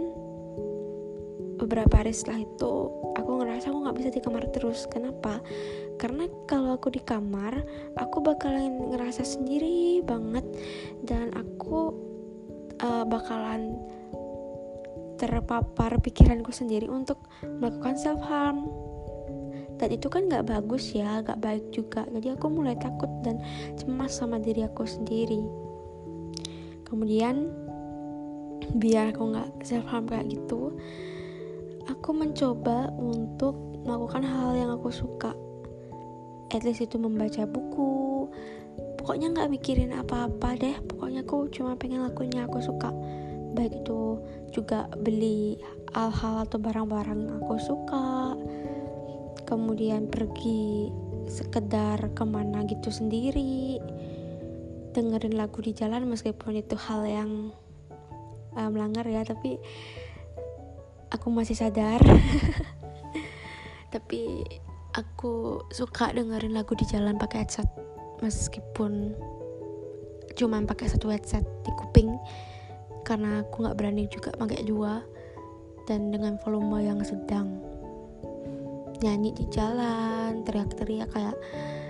beberapa 1.59 1.99
hari 1.99 2.15
setelah 2.15 2.47
itu 2.47 2.71
aku 3.19 3.29
ngerasa 3.43 3.71
aku 3.71 3.77
nggak 3.83 3.97
bisa 3.99 4.09
di 4.15 4.21
kamar 4.23 4.43
terus. 4.55 4.87
Kenapa? 4.87 5.43
Karena 5.99 6.31
kalau 6.47 6.79
aku 6.79 6.95
di 6.95 7.03
kamar 7.03 7.59
aku 7.99 8.23
bakalan 8.23 8.95
ngerasa 8.95 9.27
sendiri 9.27 9.99
banget. 10.07 10.47
Dan 11.03 11.35
aku 11.35 11.91
uh, 12.79 13.03
bakalan 13.03 13.75
terpapar 15.19 15.99
pikiranku 15.99 16.51
sendiri 16.55 16.87
untuk 16.87 17.19
melakukan 17.43 17.95
self 17.99 18.19
harm 18.23 18.67
dan 19.83 19.91
itu 19.91 20.07
kan 20.07 20.31
gak 20.31 20.47
bagus 20.47 20.95
ya 20.95 21.19
gak 21.19 21.43
baik 21.43 21.67
juga. 21.75 22.07
Jadi 22.07 22.31
aku 22.31 22.47
mulai 22.47 22.79
takut 22.79 23.11
dan 23.19 23.43
cemas 23.75 24.15
sama 24.15 24.39
diri 24.39 24.63
aku 24.63 24.87
sendiri. 24.87 25.43
Kemudian 26.87 27.51
biar 28.79 29.11
aku 29.11 29.35
gak 29.35 29.51
self 29.67 29.83
harm 29.91 30.07
kayak 30.07 30.31
gitu 30.31 30.71
aku 31.87 32.15
mencoba 32.15 32.91
untuk 32.95 33.55
melakukan 33.83 34.23
hal 34.23 34.55
yang 34.55 34.71
aku 34.71 34.91
suka. 34.91 35.35
At 36.53 36.63
least 36.63 36.85
itu 36.85 36.95
membaca 37.01 37.43
buku. 37.49 38.29
Pokoknya 39.01 39.33
nggak 39.35 39.51
mikirin 39.51 39.91
apa-apa 39.91 40.55
deh. 40.55 40.75
Pokoknya 40.85 41.25
aku 41.25 41.51
cuma 41.51 41.75
pengen 41.75 42.05
lakuin 42.05 42.31
yang 42.31 42.47
aku 42.47 42.63
suka. 42.63 42.93
Baik 43.53 43.83
itu 43.83 44.21
juga 44.53 44.87
beli 45.01 45.59
hal-hal 45.93 46.47
atau 46.47 46.57
barang-barang 46.57 47.19
yang 47.27 47.37
aku 47.43 47.57
suka 47.59 48.37
kemudian 49.53 50.09
pergi 50.09 50.89
sekedar 51.29 52.01
ke 52.17 52.23
mana 52.25 52.65
gitu 52.65 52.89
sendiri 52.89 53.77
dengerin 54.97 55.37
lagu 55.37 55.61
di 55.61 55.77
jalan 55.77 56.09
meskipun 56.09 56.57
itu 56.57 56.73
hal 56.73 57.05
yang 57.05 57.53
uh, 58.57 58.69
melanggar 58.73 59.05
ya 59.05 59.21
tapi 59.21 59.61
aku 61.13 61.29
masih 61.29 61.53
sadar. 61.53 62.01
Tapi 63.93 64.41
aku 64.97 65.61
suka 65.69 66.09
dengerin 66.09 66.57
lagu 66.57 66.73
di 66.73 66.81
jalan 66.89 67.21
pakai 67.21 67.45
headset 67.45 67.69
meskipun 68.25 69.13
cuman 70.33 70.65
pakai 70.65 70.89
satu 70.89 71.13
headset 71.13 71.45
di 71.61 71.69
kuping 71.77 72.17
karena 73.05 73.45
aku 73.45 73.61
nggak 73.61 73.77
berani 73.77 74.09
juga 74.09 74.33
pakai 74.33 74.65
dua 74.65 75.05
dan 75.85 76.09
dengan 76.09 76.41
volume 76.41 76.81
yang 76.81 77.05
sedang 77.05 77.61
nyanyi 79.03 79.35
di 79.35 79.43
jalan 79.51 80.47
teriak-teriak 80.47 81.11
kayak 81.11 81.35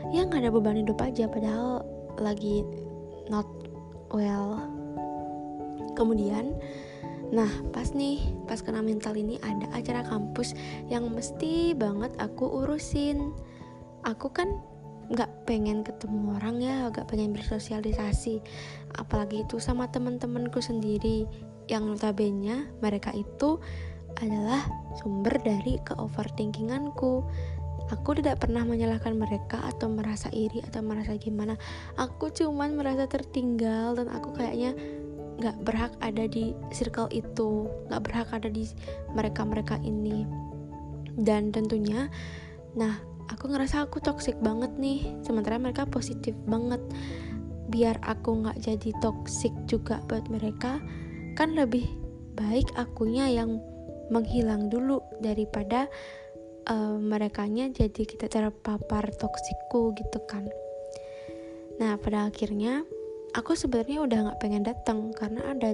ya 0.09 0.25
nggak 0.25 0.41
ada 0.41 0.49
beban 0.49 0.81
hidup 0.81 0.97
aja 0.99 1.29
padahal 1.29 1.85
lagi 2.17 2.65
not 3.29 3.45
well. 4.09 4.57
Kemudian 5.93 6.57
nah 7.33 7.49
pas 7.73 7.93
nih 7.97 8.21
pas 8.45 8.61
kena 8.61 8.81
mental 8.85 9.17
ini 9.17 9.41
ada 9.41 9.65
acara 9.73 10.05
kampus 10.05 10.53
yang 10.89 11.09
mesti 11.13 11.77
banget 11.77 12.13
aku 12.17 12.65
urusin. 12.65 13.33
Aku 14.03 14.33
kan 14.33 14.59
nggak 15.13 15.45
pengen 15.45 15.85
ketemu 15.85 16.41
orang 16.41 16.57
ya 16.61 16.89
nggak 16.89 17.05
pengen 17.09 17.37
bersosialisasi. 17.37 18.41
Apalagi 18.97 19.45
itu 19.45 19.61
sama 19.61 19.89
teman-temanku 19.89 20.61
sendiri 20.61 21.29
yang 21.71 21.87
notabene 21.87 22.67
mereka 22.83 23.15
itu 23.15 23.61
adalah 24.21 24.67
sumber 24.99 25.33
dari 25.41 25.81
ke 25.81 25.97
overthinkinganku 25.97 27.23
aku 27.91 28.17
tidak 28.17 28.41
pernah 28.41 28.63
menyalahkan 28.63 29.17
mereka 29.17 29.59
atau 29.67 29.91
merasa 29.91 30.31
iri 30.31 30.63
atau 30.63 30.79
merasa 30.85 31.17
gimana. 31.19 31.59
Aku 31.99 32.31
cuman 32.31 32.77
merasa 32.77 33.09
tertinggal 33.09 33.97
dan 33.97 34.07
aku 34.07 34.31
kayaknya 34.37 34.77
nggak 35.41 35.57
berhak 35.65 35.93
ada 35.99 36.29
di 36.29 36.53
circle 36.69 37.09
itu 37.09 37.67
nggak 37.89 38.01
berhak 38.05 38.29
ada 38.31 38.47
di 38.47 38.69
mereka 39.11 39.43
mereka 39.43 39.75
ini. 39.81 40.23
Dan 41.13 41.51
tentunya 41.51 42.07
nah 42.73 42.97
aku 43.29 43.51
ngerasa 43.51 43.85
aku 43.85 43.99
toxic 43.99 44.37
banget 44.39 44.71
nih. 44.79 45.19
Sementara 45.25 45.59
mereka 45.59 45.85
positif 45.89 46.37
banget. 46.47 46.79
Biar 47.67 47.97
aku 48.05 48.45
nggak 48.45 48.61
jadi 48.61 48.89
toxic 49.01 49.51
juga 49.65 49.99
buat 50.07 50.29
mereka 50.29 50.79
kan 51.33 51.57
lebih 51.57 51.89
baik 52.37 52.69
akunya 52.77 53.25
yang 53.29 53.57
menghilang 54.11 54.67
dulu 54.67 54.99
daripada 55.19 55.87
uh, 56.67 56.95
merekanya 56.99 57.71
jadi 57.71 58.03
kita 58.03 58.27
terpapar 58.27 59.11
toksikku 59.15 59.95
gitu 59.95 60.19
kan. 60.27 60.47
Nah 61.79 61.97
pada 61.99 62.27
akhirnya 62.29 62.83
aku 63.35 63.57
sebenarnya 63.57 64.03
udah 64.03 64.19
nggak 64.29 64.39
pengen 64.39 64.63
datang 64.63 65.11
karena 65.15 65.41
ada 65.53 65.71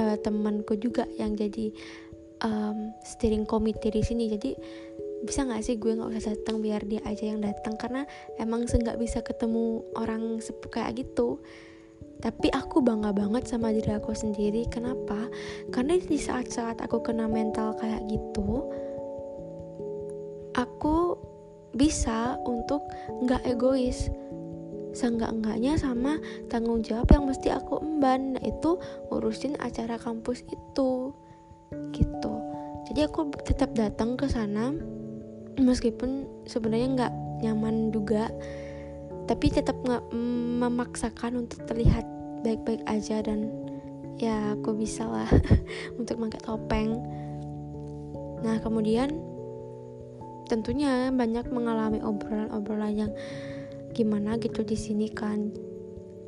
uh, 0.00 0.16
temanku 0.20 0.78
juga 0.78 1.04
yang 1.16 1.34
jadi 1.34 1.72
um, 2.44 2.92
steering 3.02 3.44
committee 3.44 3.92
di 3.92 4.02
sini. 4.04 4.30
Jadi 4.30 4.50
bisa 5.18 5.42
nggak 5.42 5.62
sih 5.66 5.74
gue 5.82 5.98
nggak 5.98 6.14
usah 6.14 6.38
datang 6.38 6.62
biar 6.62 6.86
dia 6.86 7.02
aja 7.02 7.26
yang 7.26 7.42
datang 7.42 7.74
karena 7.74 8.06
emang 8.38 8.70
nggak 8.70 9.02
bisa 9.02 9.18
ketemu 9.26 9.82
orang 9.98 10.38
kayak 10.70 10.94
gitu 10.94 11.42
tapi 12.18 12.50
aku 12.50 12.82
bangga 12.82 13.14
banget 13.14 13.46
sama 13.46 13.70
diri 13.70 13.94
aku 13.94 14.10
sendiri. 14.10 14.66
Kenapa? 14.66 15.30
Karena 15.70 15.94
di 15.94 16.18
saat-saat 16.18 16.82
aku 16.82 16.98
kena 17.02 17.30
mental 17.30 17.78
kayak 17.78 18.02
gitu 18.10 18.66
aku 20.58 21.14
bisa 21.70 22.34
untuk 22.42 22.82
nggak 23.22 23.46
egois. 23.46 24.10
Seenggak-enggaknya 24.90 25.78
sama 25.78 26.18
tanggung 26.50 26.82
jawab 26.82 27.06
yang 27.14 27.30
mesti 27.30 27.54
aku 27.54 27.78
emban 27.78 28.34
itu 28.42 28.82
urusin 29.14 29.54
acara 29.62 29.94
kampus 29.94 30.42
itu 30.50 31.14
gitu. 31.94 32.34
Jadi 32.90 33.00
aku 33.06 33.30
tetap 33.46 33.76
datang 33.78 34.18
ke 34.18 34.26
sana 34.26 34.74
meskipun 35.60 36.26
sebenarnya 36.48 36.88
nggak 36.98 37.14
nyaman 37.46 37.94
juga 37.94 38.32
tapi 39.28 39.52
tetap 39.52 39.76
nggak 39.84 40.08
memaksakan 40.58 41.44
untuk 41.44 41.68
terlihat 41.68 42.08
baik-baik 42.40 42.80
aja 42.88 43.20
dan 43.20 43.52
ya 44.16 44.56
aku 44.56 44.72
bisa 44.72 45.04
lah 45.04 45.28
untuk 46.00 46.16
pakai 46.16 46.40
topeng. 46.40 46.90
Nah 48.40 48.56
kemudian 48.64 49.12
tentunya 50.48 51.12
banyak 51.12 51.44
mengalami 51.52 52.00
obrolan-obrolan 52.00 52.94
yang 52.96 53.12
gimana 53.92 54.40
gitu 54.40 54.64
di 54.64 54.74
sini 54.74 55.12
kan. 55.12 55.52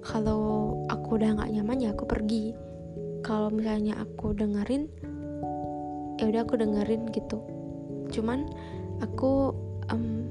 Kalau 0.04 0.76
aku 0.92 1.16
udah 1.16 1.40
nggak 1.40 1.50
nyaman 1.56 1.80
ya 1.80 1.96
aku 1.96 2.04
pergi. 2.04 2.52
Kalau 3.24 3.48
misalnya 3.48 3.96
aku 3.96 4.36
dengerin 4.36 4.92
ya 6.20 6.28
udah 6.28 6.40
aku 6.44 6.60
dengerin 6.60 7.08
gitu. 7.16 7.40
Cuman 8.12 8.44
aku 9.00 9.56
um, 9.88 10.28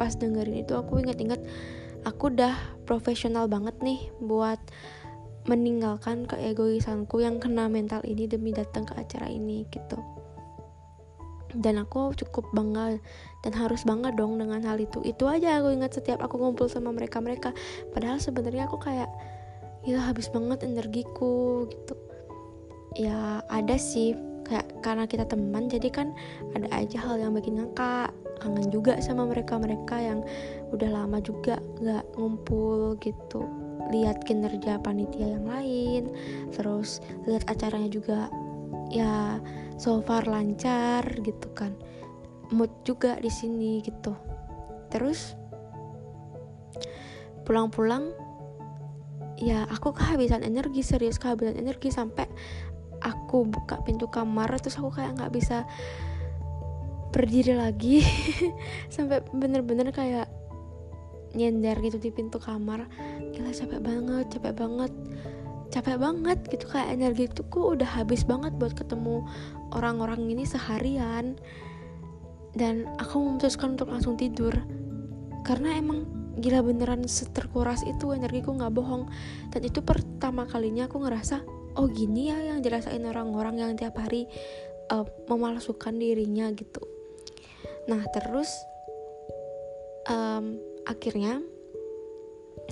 pas 0.00 0.16
dengerin 0.16 0.64
itu 0.64 0.72
aku 0.72 1.04
inget-inget 1.04 1.44
aku 2.02 2.34
udah 2.34 2.54
profesional 2.86 3.46
banget 3.46 3.74
nih 3.82 4.10
buat 4.22 4.58
meninggalkan 5.50 6.22
keegoisanku 6.30 7.18
yang 7.18 7.42
kena 7.42 7.66
mental 7.66 7.98
ini 8.06 8.30
demi 8.30 8.54
datang 8.54 8.86
ke 8.86 8.94
acara 8.94 9.26
ini 9.26 9.66
gitu. 9.74 9.98
Dan 11.52 11.82
aku 11.82 12.16
cukup 12.16 12.48
bangga 12.56 12.96
dan 13.44 13.52
harus 13.52 13.84
bangga 13.84 14.14
dong 14.14 14.38
dengan 14.38 14.62
hal 14.64 14.78
itu. 14.80 15.02
Itu 15.04 15.28
aja 15.28 15.60
aku 15.60 15.74
ingat 15.74 15.98
setiap 15.98 16.22
aku 16.22 16.40
ngumpul 16.40 16.70
sama 16.70 16.94
mereka 16.94 17.20
mereka 17.20 17.50
padahal 17.92 18.22
sebenarnya 18.22 18.70
aku 18.70 18.80
kayak 18.80 19.10
ya 19.82 19.98
habis 19.98 20.30
banget 20.30 20.62
energiku 20.62 21.66
gitu. 21.68 21.94
Ya 22.96 23.42
ada 23.50 23.76
sih 23.76 24.14
kayak 24.46 24.80
karena 24.80 25.04
kita 25.10 25.26
teman 25.26 25.68
jadi 25.68 25.88
kan 25.90 26.14
ada 26.54 26.70
aja 26.72 26.98
hal 27.02 27.18
yang 27.18 27.34
bikin 27.34 27.58
ngakak 27.58 28.14
kangen 28.42 28.74
juga 28.74 28.98
sama 28.98 29.22
mereka 29.22 29.54
mereka 29.62 30.02
yang 30.02 30.26
udah 30.74 30.90
lama 30.90 31.22
juga 31.22 31.62
nggak 31.78 32.18
ngumpul 32.18 32.98
gitu. 32.98 33.46
Lihat 33.94 34.26
kinerja 34.26 34.82
panitia 34.82 35.38
yang 35.38 35.46
lain 35.46 36.10
terus 36.50 36.98
lihat 37.30 37.46
acaranya 37.46 37.86
juga 37.86 38.26
ya 38.90 39.38
so 39.78 40.02
far 40.02 40.26
lancar 40.26 41.06
gitu 41.22 41.46
kan. 41.54 41.70
Mood 42.50 42.74
juga 42.82 43.16
di 43.22 43.30
sini 43.30 43.78
gitu. 43.86 44.12
Terus 44.90 45.38
pulang-pulang 47.46 48.10
ya 49.38 49.66
aku 49.66 49.90
kehabisan 49.90 50.46
energi 50.46 50.86
serius 50.86 51.18
kehabisan 51.18 51.58
energi 51.58 51.90
sampai 51.90 52.30
aku 53.02 53.42
buka 53.42 53.82
pintu 53.82 54.06
kamar 54.06 54.46
terus 54.62 54.78
aku 54.78 54.94
kayak 54.94 55.18
nggak 55.18 55.34
bisa 55.34 55.66
berdiri 57.12 57.54
lagi 57.54 58.00
sampai 58.94 59.20
bener-bener 59.36 59.92
kayak 59.92 60.26
nyender 61.36 61.76
gitu 61.80 62.00
di 62.00 62.10
pintu 62.12 62.40
kamar. 62.40 62.88
Gila 63.32 63.52
capek 63.52 63.80
banget 63.80 64.26
capek 64.32 64.54
banget 64.56 64.92
capek 65.72 65.96
banget 65.96 66.38
gitu. 66.48 66.64
Kayak 66.68 66.88
energi 66.96 67.24
itu 67.28 67.42
ku 67.48 67.76
udah 67.76 67.88
habis 67.88 68.24
banget 68.24 68.52
buat 68.56 68.72
ketemu 68.76 69.24
orang-orang 69.76 70.28
ini 70.28 70.44
seharian. 70.44 71.36
Dan 72.52 72.84
aku 73.00 73.16
memutuskan 73.16 73.76
untuk 73.76 73.88
langsung 73.88 74.16
tidur. 74.20 74.52
Karena 75.44 75.76
emang 75.76 76.04
gila 76.36 76.64
beneran 76.64 77.04
terkuras 77.32 77.80
itu 77.84 78.12
energiku 78.12 78.52
nggak 78.52 78.72
bohong. 78.72 79.08
Dan 79.52 79.60
itu 79.64 79.80
pertama 79.80 80.44
kalinya 80.44 80.88
aku 80.88 81.00
ngerasa 81.00 81.40
oh 81.80 81.88
gini 81.88 82.28
ya 82.28 82.52
yang 82.52 82.60
dirasain 82.60 83.00
orang-orang 83.08 83.64
yang 83.64 83.72
tiap 83.80 83.96
hari 83.96 84.28
uh, 84.92 85.08
memalsukan 85.24 85.96
dirinya 85.96 86.52
gitu 86.52 86.91
nah 87.90 88.02
terus 88.14 88.50
um, 90.06 90.58
akhirnya 90.86 91.42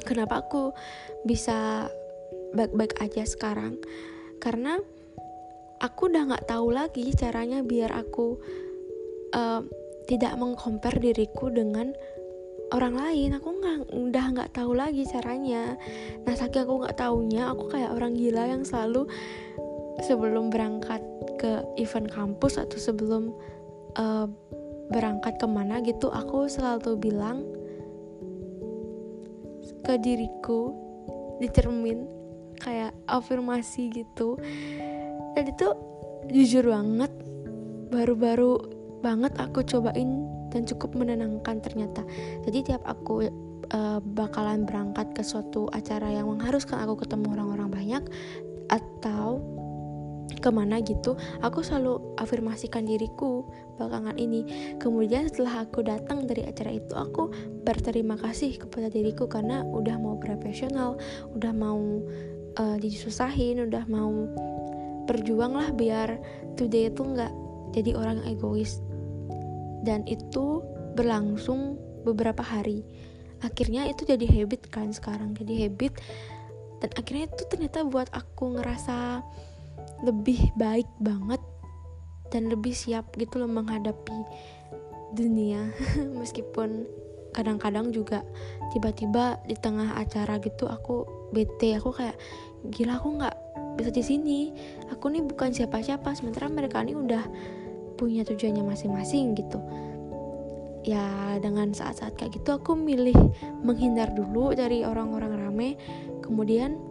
kenapa 0.03 0.43
aku 0.47 0.75
bisa 1.27 1.91
baik-baik 2.55 2.99
aja 2.99 3.23
sekarang? 3.27 3.79
Karena 4.43 4.79
aku 5.81 6.11
udah 6.11 6.23
nggak 6.35 6.47
tahu 6.51 6.75
lagi 6.75 7.13
caranya 7.15 7.63
biar 7.63 7.95
aku 7.95 8.39
uh, 9.35 9.63
tidak 10.11 10.35
mengcompare 10.35 10.99
diriku 10.99 11.53
dengan 11.53 11.95
orang 12.75 12.95
lain. 12.99 13.37
Aku 13.39 13.49
nggak 13.55 13.79
udah 13.95 14.25
nggak 14.35 14.51
tahu 14.55 14.73
lagi 14.75 15.07
caranya. 15.07 15.79
Nah 16.27 16.35
saking 16.35 16.67
aku 16.67 16.87
nggak 16.87 16.99
taunya 16.99 17.51
aku 17.51 17.71
kayak 17.71 17.95
orang 17.95 18.15
gila 18.19 18.47
yang 18.47 18.63
selalu 18.67 19.07
sebelum 20.01 20.49
berangkat 20.49 21.03
ke 21.37 21.61
event 21.77 22.09
kampus 22.09 22.57
atau 22.57 22.79
sebelum 22.81 23.37
uh, 24.01 24.27
berangkat 24.91 25.39
ke 25.39 25.47
mana 25.47 25.79
gitu 25.81 26.11
aku 26.11 26.51
selalu 26.51 26.99
bilang 26.99 27.47
ke 29.87 29.97
diriku 30.03 30.75
di 31.41 31.49
cermin 31.49 32.05
kayak 32.61 32.93
afirmasi 33.09 33.89
gitu. 33.91 34.37
Dan 35.33 35.45
itu 35.49 35.69
jujur 36.29 36.69
banget 36.69 37.11
baru-baru 37.89 38.61
banget 39.01 39.33
aku 39.41 39.65
cobain 39.65 40.29
dan 40.53 40.69
cukup 40.69 40.93
menenangkan 40.93 41.65
ternyata. 41.65 42.05
Jadi 42.45 42.75
tiap 42.75 42.85
aku 42.85 43.25
uh, 43.73 43.99
bakalan 44.03 44.69
berangkat 44.69 45.17
ke 45.17 45.23
suatu 45.25 45.71
acara 45.73 46.13
yang 46.13 46.29
mengharuskan 46.29 46.85
aku 46.85 47.01
ketemu 47.01 47.33
orang-orang 47.39 47.71
banyak 47.73 48.05
atau 48.69 49.41
ke 50.39 50.51
mana 50.55 50.79
gitu 50.85 51.19
aku 51.43 51.65
selalu 51.65 51.99
afirmasikan 52.21 52.87
diriku 52.87 53.43
belakangan 53.81 54.15
ini. 54.21 54.45
Kemudian 54.77 55.27
setelah 55.27 55.65
aku 55.67 55.83
datang 55.83 56.29
dari 56.29 56.45
acara 56.47 56.77
itu 56.77 56.93
aku 56.95 57.33
berterima 57.67 58.15
kasih 58.21 58.61
kepada 58.61 58.93
diriku 58.93 59.27
karena 59.27 59.65
udah 59.67 59.97
mau 59.97 60.21
profesional 60.21 61.01
udah 61.35 61.53
mau 61.57 61.81
uh, 62.61 62.77
disusahin 62.79 63.65
udah 63.67 63.85
mau 63.89 64.29
berjuang 65.09 65.59
lah 65.59 65.75
biar 65.75 66.21
today 66.55 66.87
itu 66.87 67.03
nggak 67.03 67.33
jadi 67.75 67.99
orang 67.99 68.23
yang 68.23 68.39
egois. 68.39 68.79
Dan 69.81 70.05
itu 70.05 70.61
berlangsung 70.95 71.81
beberapa 72.05 72.45
hari. 72.45 72.85
Akhirnya 73.41 73.89
itu 73.89 74.05
jadi 74.05 74.27
habit 74.29 74.69
kan 74.69 74.93
sekarang 74.93 75.33
jadi 75.33 75.67
habit. 75.67 75.97
Dan 76.81 76.91
akhirnya 76.97 77.29
itu 77.33 77.45
ternyata 77.49 77.85
buat 77.85 78.09
aku 78.13 78.57
ngerasa 78.57 79.25
lebih 80.05 80.53
baik 80.57 80.89
banget 81.01 81.41
dan 82.31 82.47
lebih 82.49 82.73
siap 82.73 83.11
gitu 83.19 83.43
loh 83.43 83.51
menghadapi 83.51 84.17
dunia. 85.13 85.75
Meskipun 86.21 86.87
kadang-kadang 87.31 87.95
juga 87.95 88.27
tiba-tiba 88.75 89.39
di 89.47 89.55
tengah 89.55 89.95
acara 89.95 90.43
gitu 90.43 90.67
aku 90.67 91.07
bete 91.31 91.79
aku 91.79 91.95
kayak 91.95 92.19
gila 92.75 92.99
aku 92.99 93.09
nggak 93.23 93.37
bisa 93.79 93.91
di 93.91 94.03
sini. 94.03 94.41
Aku 94.95 95.11
nih 95.11 95.23
bukan 95.23 95.55
siapa-siapa 95.55 96.15
sementara 96.15 96.51
mereka 96.51 96.83
ini 96.83 96.97
udah 96.99 97.23
punya 97.99 98.25
tujuannya 98.25 98.65
masing-masing 98.65 99.37
gitu. 99.37 99.61
Ya 100.81 101.37
dengan 101.45 101.77
saat-saat 101.77 102.17
kayak 102.17 102.41
gitu 102.41 102.57
aku 102.57 102.73
milih 102.73 103.17
menghindar 103.61 104.11
dulu 104.17 104.57
dari 104.57 104.83
orang-orang 104.83 105.37
rame. 105.37 105.71
Kemudian 106.25 106.90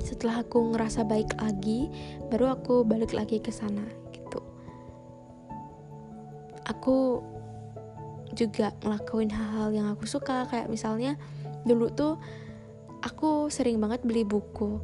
setelah 0.00 0.40
aku 0.40 0.72
ngerasa 0.72 1.04
baik 1.04 1.36
lagi 1.36 1.92
baru 2.32 2.56
aku 2.56 2.86
balik 2.86 3.12
lagi 3.12 3.38
ke 3.42 3.52
sana 3.52 3.84
gitu. 4.16 4.40
Aku 6.68 7.20
juga 8.32 8.72
ngelakuin 8.80 9.28
hal-hal 9.28 9.68
yang 9.76 9.86
aku 9.92 10.08
suka 10.08 10.48
kayak 10.48 10.72
misalnya 10.72 11.20
dulu 11.68 11.92
tuh 11.92 12.16
aku 13.04 13.52
sering 13.52 13.76
banget 13.76 14.00
beli 14.00 14.24
buku. 14.24 14.80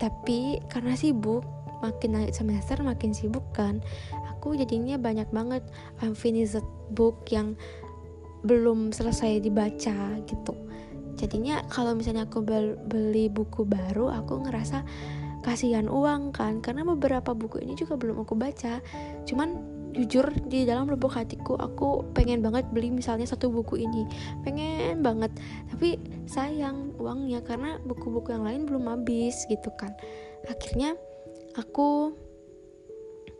Tapi 0.00 0.60
karena 0.72 0.96
sibuk 0.96 1.44
makin 1.84 2.16
naik 2.16 2.32
semester 2.32 2.80
makin 2.80 3.12
sibuk 3.12 3.44
kan 3.52 3.84
aku 4.32 4.56
jadinya 4.56 4.96
banyak 4.96 5.28
banget 5.28 5.60
unfinished 6.00 6.64
book 6.96 7.28
yang 7.28 7.52
belum 8.46 8.94
selesai 8.94 9.44
dibaca 9.44 10.16
gitu 10.24 10.54
jadinya 11.16 11.64
kalau 11.72 11.96
misalnya 11.96 12.28
aku 12.28 12.44
beli 12.86 13.32
buku 13.32 13.64
baru 13.64 14.12
aku 14.12 14.46
ngerasa 14.46 14.84
kasihan 15.46 15.86
uang 15.86 16.34
kan. 16.34 16.58
Karena 16.58 16.82
beberapa 16.82 17.30
buku 17.30 17.62
ini 17.62 17.78
juga 17.78 17.94
belum 17.94 18.26
aku 18.26 18.34
baca. 18.34 18.82
Cuman 19.22 19.76
jujur 19.96 20.28
di 20.50 20.68
dalam 20.68 20.92
lubuk 20.92 21.16
hatiku 21.16 21.56
aku 21.56 22.04
pengen 22.12 22.44
banget 22.44 22.68
beli 22.68 22.90
misalnya 22.90 23.24
satu 23.24 23.48
buku 23.48 23.86
ini. 23.86 24.04
Pengen 24.42 25.06
banget. 25.06 25.30
Tapi 25.70 26.02
sayang 26.26 26.98
uangnya 26.98 27.46
karena 27.46 27.78
buku-buku 27.86 28.34
yang 28.34 28.42
lain 28.42 28.66
belum 28.66 28.90
habis 28.90 29.46
gitu 29.46 29.70
kan. 29.78 29.94
Akhirnya 30.50 30.98
aku 31.54 32.12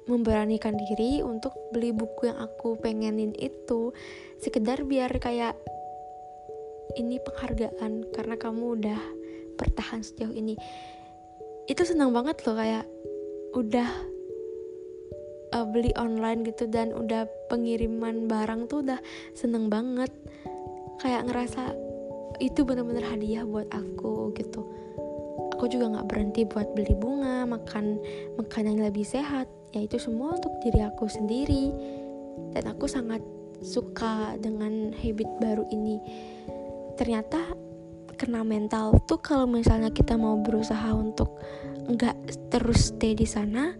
memberanikan 0.06 0.78
diri 0.78 1.18
untuk 1.26 1.50
beli 1.74 1.90
buku 1.90 2.30
yang 2.30 2.38
aku 2.38 2.78
pengenin 2.78 3.34
itu. 3.34 3.90
Sekedar 4.38 4.86
biar 4.86 5.10
kayak 5.18 5.58
ini 6.94 7.18
penghargaan 7.18 8.14
karena 8.14 8.36
kamu 8.38 8.78
udah 8.78 9.00
bertahan 9.58 10.06
sejauh 10.06 10.30
ini. 10.30 10.54
Itu 11.66 11.82
senang 11.82 12.14
banget 12.14 12.46
loh 12.46 12.54
kayak 12.54 12.86
udah 13.56 13.88
uh, 15.56 15.66
beli 15.66 15.90
online 15.98 16.46
gitu 16.46 16.70
dan 16.70 16.94
udah 16.94 17.26
pengiriman 17.50 18.30
barang 18.30 18.70
tuh 18.70 18.86
udah 18.86 19.00
seneng 19.34 19.66
banget. 19.66 20.12
Kayak 21.02 21.26
ngerasa 21.28 21.74
itu 22.38 22.62
bener-bener 22.62 23.04
hadiah 23.04 23.42
buat 23.42 23.66
aku 23.72 24.30
gitu. 24.36 24.62
Aku 25.56 25.72
juga 25.72 25.88
nggak 25.96 26.08
berhenti 26.12 26.44
buat 26.44 26.68
beli 26.76 26.92
bunga 26.92 27.48
makan 27.48 27.96
makanan 28.36 28.76
yang 28.76 28.86
lebih 28.92 29.08
sehat. 29.08 29.48
Ya 29.72 29.84
itu 29.84 29.96
semua 29.96 30.36
untuk 30.36 30.52
diri 30.60 30.84
aku 30.84 31.08
sendiri. 31.08 31.72
Dan 32.52 32.68
aku 32.68 32.84
sangat 32.84 33.24
suka 33.64 34.36
dengan 34.36 34.92
habit 34.92 35.28
baru 35.40 35.64
ini 35.72 35.96
ternyata 36.96 37.38
kena 38.16 38.40
mental 38.42 38.96
tuh 39.04 39.20
kalau 39.20 39.44
misalnya 39.44 39.92
kita 39.92 40.16
mau 40.16 40.40
berusaha 40.40 40.88
untuk 40.96 41.36
nggak 41.86 42.16
terus 42.48 42.90
stay 42.90 43.12
di 43.12 43.28
sana 43.28 43.76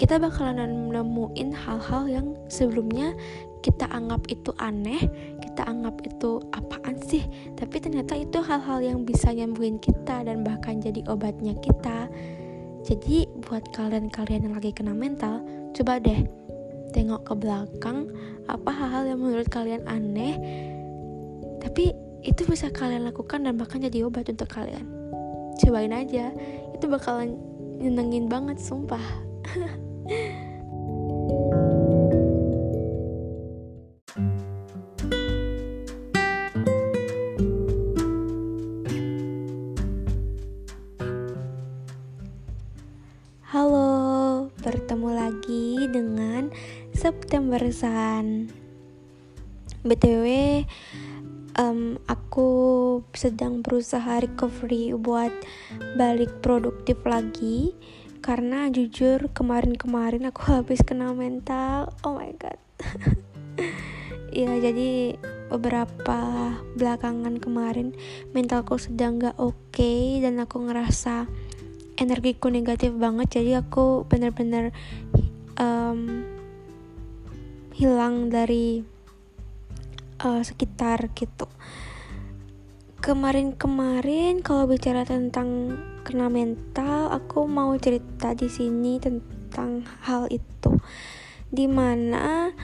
kita 0.00 0.18
bakalan 0.18 0.90
nemuin 0.90 1.54
hal-hal 1.54 2.10
yang 2.10 2.26
sebelumnya 2.48 3.14
kita 3.62 3.86
anggap 3.94 4.26
itu 4.26 4.50
aneh, 4.58 4.98
kita 5.38 5.62
anggap 5.62 5.94
itu 6.02 6.42
apaan 6.50 6.98
sih, 6.98 7.22
tapi 7.54 7.78
ternyata 7.78 8.18
itu 8.18 8.42
hal-hal 8.42 8.82
yang 8.82 9.06
bisa 9.06 9.30
nyembuhin 9.30 9.78
kita 9.78 10.26
dan 10.26 10.42
bahkan 10.42 10.82
jadi 10.82 11.06
obatnya 11.06 11.54
kita. 11.62 12.10
Jadi 12.82 13.30
buat 13.46 13.62
kalian-kalian 13.70 14.50
yang 14.50 14.54
lagi 14.58 14.74
kena 14.74 14.90
mental, 14.90 15.38
coba 15.78 16.02
deh 16.02 16.26
tengok 16.90 17.22
ke 17.22 17.34
belakang 17.38 18.10
apa 18.50 18.70
hal-hal 18.74 19.14
yang 19.14 19.22
menurut 19.22 19.46
kalian 19.46 19.86
aneh, 19.86 20.34
tapi 21.62 21.94
itu 22.22 22.46
bisa 22.46 22.70
kalian 22.70 23.02
lakukan 23.02 23.42
dan 23.42 23.58
bahkan 23.58 23.82
jadi 23.82 24.06
obat 24.06 24.30
untuk 24.30 24.46
kalian. 24.46 24.86
Cobain 25.58 25.90
aja. 25.90 26.30
Itu 26.70 26.86
bakalan 26.86 27.34
nyenengin 27.82 28.30
banget 28.30 28.62
sumpah. 28.62 29.02
Halo, 43.50 44.48
bertemu 44.62 45.08
lagi 45.10 45.90
dengan 45.90 46.54
September 46.94 47.58
Sun. 47.74 48.46
BTW, 49.82 50.62
um, 51.62 52.00
aku 52.10 52.50
sedang 53.14 53.62
berusaha 53.62 54.18
recovery 54.18 54.90
buat 54.98 55.30
balik 55.94 56.42
produktif 56.42 56.98
lagi 57.06 57.70
karena 58.22 58.70
jujur 58.70 59.30
kemarin-kemarin 59.30 60.26
aku 60.26 60.42
habis 60.58 60.82
kena 60.82 61.14
mental. 61.14 61.94
Oh 62.02 62.18
my 62.18 62.34
god. 62.34 62.58
Ya 64.32 64.48
jadi 64.56 65.20
beberapa 65.52 66.20
belakangan 66.72 67.36
kemarin 67.36 67.92
mentalku 68.32 68.80
sedang 68.80 69.20
gak 69.20 69.36
oke 69.36 69.52
okay, 69.68 70.24
dan 70.24 70.40
aku 70.40 70.56
ngerasa 70.64 71.28
energiku 72.00 72.48
negatif 72.48 72.96
banget. 72.96 73.28
Jadi 73.28 73.60
aku 73.60 74.08
bener-bener 74.08 74.72
um, 75.60 76.24
hilang 77.76 78.32
dari 78.32 78.88
uh, 80.22 80.42
sekitar 80.42 81.10
gitu. 81.12 81.50
Kemarin-kemarin 83.02 84.46
kalau 84.46 84.70
bicara 84.70 85.02
tentang 85.02 85.74
kena 86.06 86.30
mental 86.30 87.10
aku 87.10 87.50
mau 87.50 87.74
cerita 87.74 88.30
di 88.38 88.46
sini 88.46 89.02
tentang 89.02 89.82
hal 90.06 90.30
itu. 90.30 90.78
Di 91.50 91.66
mana 91.66 92.54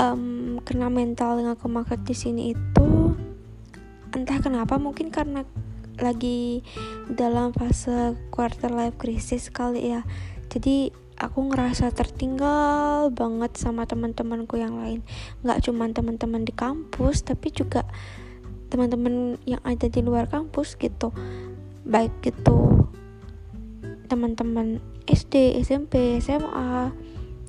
um, 0.00 0.56
kena 0.64 0.88
mental 0.88 1.44
yang 1.44 1.52
aku 1.52 1.68
maksud 1.68 2.00
di 2.08 2.16
sini 2.16 2.42
itu 2.56 3.12
entah 4.16 4.40
kenapa 4.40 4.80
mungkin 4.80 5.12
karena 5.12 5.44
lagi 6.00 6.64
dalam 7.12 7.52
fase 7.52 8.16
quarter 8.32 8.72
life 8.72 8.96
crisis 8.96 9.52
kali 9.52 9.92
ya. 9.92 10.00
Jadi 10.48 11.07
aku 11.18 11.50
ngerasa 11.50 11.90
tertinggal 11.90 13.10
banget 13.10 13.58
sama 13.58 13.84
teman-temanku 13.84 14.54
yang 14.54 14.78
lain. 14.78 15.02
Nggak 15.42 15.66
cuma 15.66 15.90
teman-teman 15.90 16.46
di 16.46 16.54
kampus 16.54 17.26
tapi 17.26 17.50
juga 17.50 17.82
teman-teman 18.70 19.36
yang 19.42 19.60
ada 19.66 19.90
di 19.90 20.00
luar 20.00 20.30
kampus 20.30 20.78
gitu. 20.78 21.10
Baik 21.82 22.14
itu 22.22 22.86
teman-teman 24.06 24.80
SD, 25.04 25.58
SMP, 25.60 26.22
SMA 26.22 26.94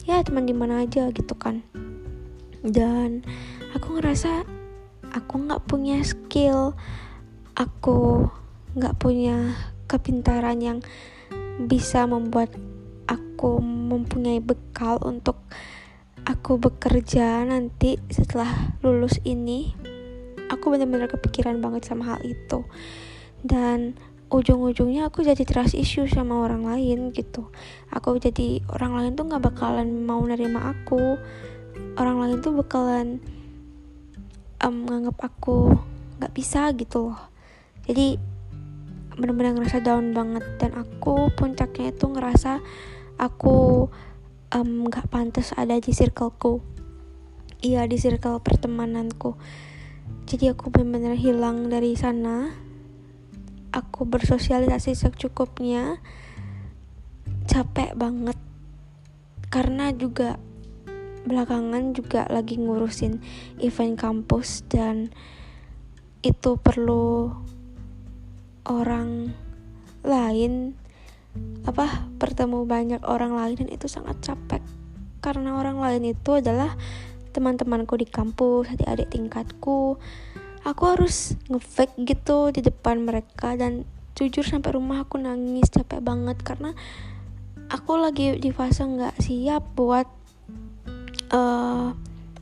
ya 0.03 0.25
teman 0.25 0.49
di 0.49 0.57
mana 0.57 0.83
aja 0.83 1.07
gitu 1.13 1.37
kan. 1.37 1.61
Dan 2.65 3.23
aku 3.77 4.01
ngerasa 4.01 4.43
aku 5.13 5.45
nggak 5.45 5.63
punya 5.69 6.01
skill 6.03 6.73
aku 7.59 8.29
nggak 8.77 8.95
punya 9.01 9.57
kepintaran 9.89 10.63
yang 10.63 10.79
bisa 11.67 12.07
membuat 12.07 12.55
aku 13.39 13.63
mempunyai 13.63 14.43
bekal 14.43 14.99
untuk 14.99 15.39
aku 16.27 16.59
bekerja 16.59 17.47
nanti 17.47 17.95
setelah 18.11 18.75
lulus 18.83 19.15
ini 19.23 19.71
aku 20.51 20.75
benar-benar 20.75 21.07
kepikiran 21.07 21.63
banget 21.63 21.87
sama 21.87 22.03
hal 22.11 22.19
itu. 22.27 22.67
Dan 23.39 23.95
ujung-ujungnya 24.27 25.07
aku 25.07 25.23
jadi 25.23 25.39
trust 25.47 25.71
issue 25.71 26.03
sama 26.03 26.43
orang 26.43 26.67
lain 26.67 27.15
gitu. 27.15 27.47
Aku 27.95 28.19
jadi 28.19 28.59
orang 28.75 28.99
lain 28.99 29.15
tuh 29.15 29.31
nggak 29.31 29.55
bakalan 29.55 29.87
mau 30.03 30.19
nerima 30.19 30.75
aku. 30.75 31.15
Orang 31.95 32.19
lain 32.19 32.43
tuh 32.43 32.59
bakalan 32.59 33.23
um, 34.59 34.83
nganggap 34.83 35.15
aku 35.15 35.79
nggak 36.19 36.35
bisa 36.35 36.75
gitu 36.75 37.15
loh. 37.15 37.31
Jadi 37.87 38.19
benar-benar 39.15 39.55
ngerasa 39.55 39.79
down 39.79 40.11
banget. 40.11 40.43
Dan 40.59 40.75
aku 40.75 41.31
puncaknya 41.39 41.95
itu 41.95 42.03
ngerasa 42.03 42.59
aku 43.19 43.91
um, 44.55 44.87
pantas 45.11 45.51
ada 45.53 45.75
di 45.77 45.91
circleku. 45.91 46.63
Iya 47.59 47.83
di 47.91 47.99
circle 47.99 48.39
pertemananku. 48.39 49.35
Jadi 50.23 50.55
aku 50.55 50.71
benar-benar 50.71 51.19
hilang 51.19 51.67
dari 51.67 51.99
sana. 51.99 52.55
Aku 53.75 54.07
bersosialisasi 54.07 54.95
secukupnya. 54.95 55.99
Capek 57.51 57.99
banget. 57.99 58.39
Karena 59.51 59.91
juga 59.91 60.39
belakangan 61.27 61.91
juga 61.91 62.23
lagi 62.31 62.55
ngurusin 62.55 63.19
event 63.59 63.99
kampus 63.99 64.63
dan 64.71 65.11
itu 66.23 66.55
perlu 66.55 67.35
orang 68.63 69.35
lain 69.99 70.78
apa 71.69 72.09
bertemu 72.17 72.65
banyak 72.65 73.01
orang 73.05 73.37
lain 73.37 73.65
dan 73.65 73.69
itu 73.69 73.85
sangat 73.85 74.17
capek. 74.25 74.61
Karena 75.21 75.55
orang 75.59 75.77
lain 75.77 76.15
itu 76.15 76.41
adalah 76.41 76.73
teman-temanku 77.31 77.95
di 77.95 78.09
kampus 78.09 78.73
adik-adik 78.73 79.13
tingkatku. 79.13 80.01
Aku 80.65 80.83
harus 80.83 81.37
ngefake 81.47 81.95
gitu 82.03 82.51
di 82.51 82.65
depan 82.65 83.05
mereka 83.05 83.55
dan 83.55 83.87
jujur 84.19 84.43
sampai 84.43 84.75
rumah 84.75 85.07
aku 85.07 85.15
nangis 85.15 85.71
capek 85.71 86.03
banget 86.03 86.35
karena 86.43 86.75
aku 87.71 87.95
lagi 87.95 88.35
di 88.35 88.51
fase 88.51 88.83
nggak 88.83 89.15
siap 89.23 89.63
buat 89.79 90.03
uh, 91.31 91.95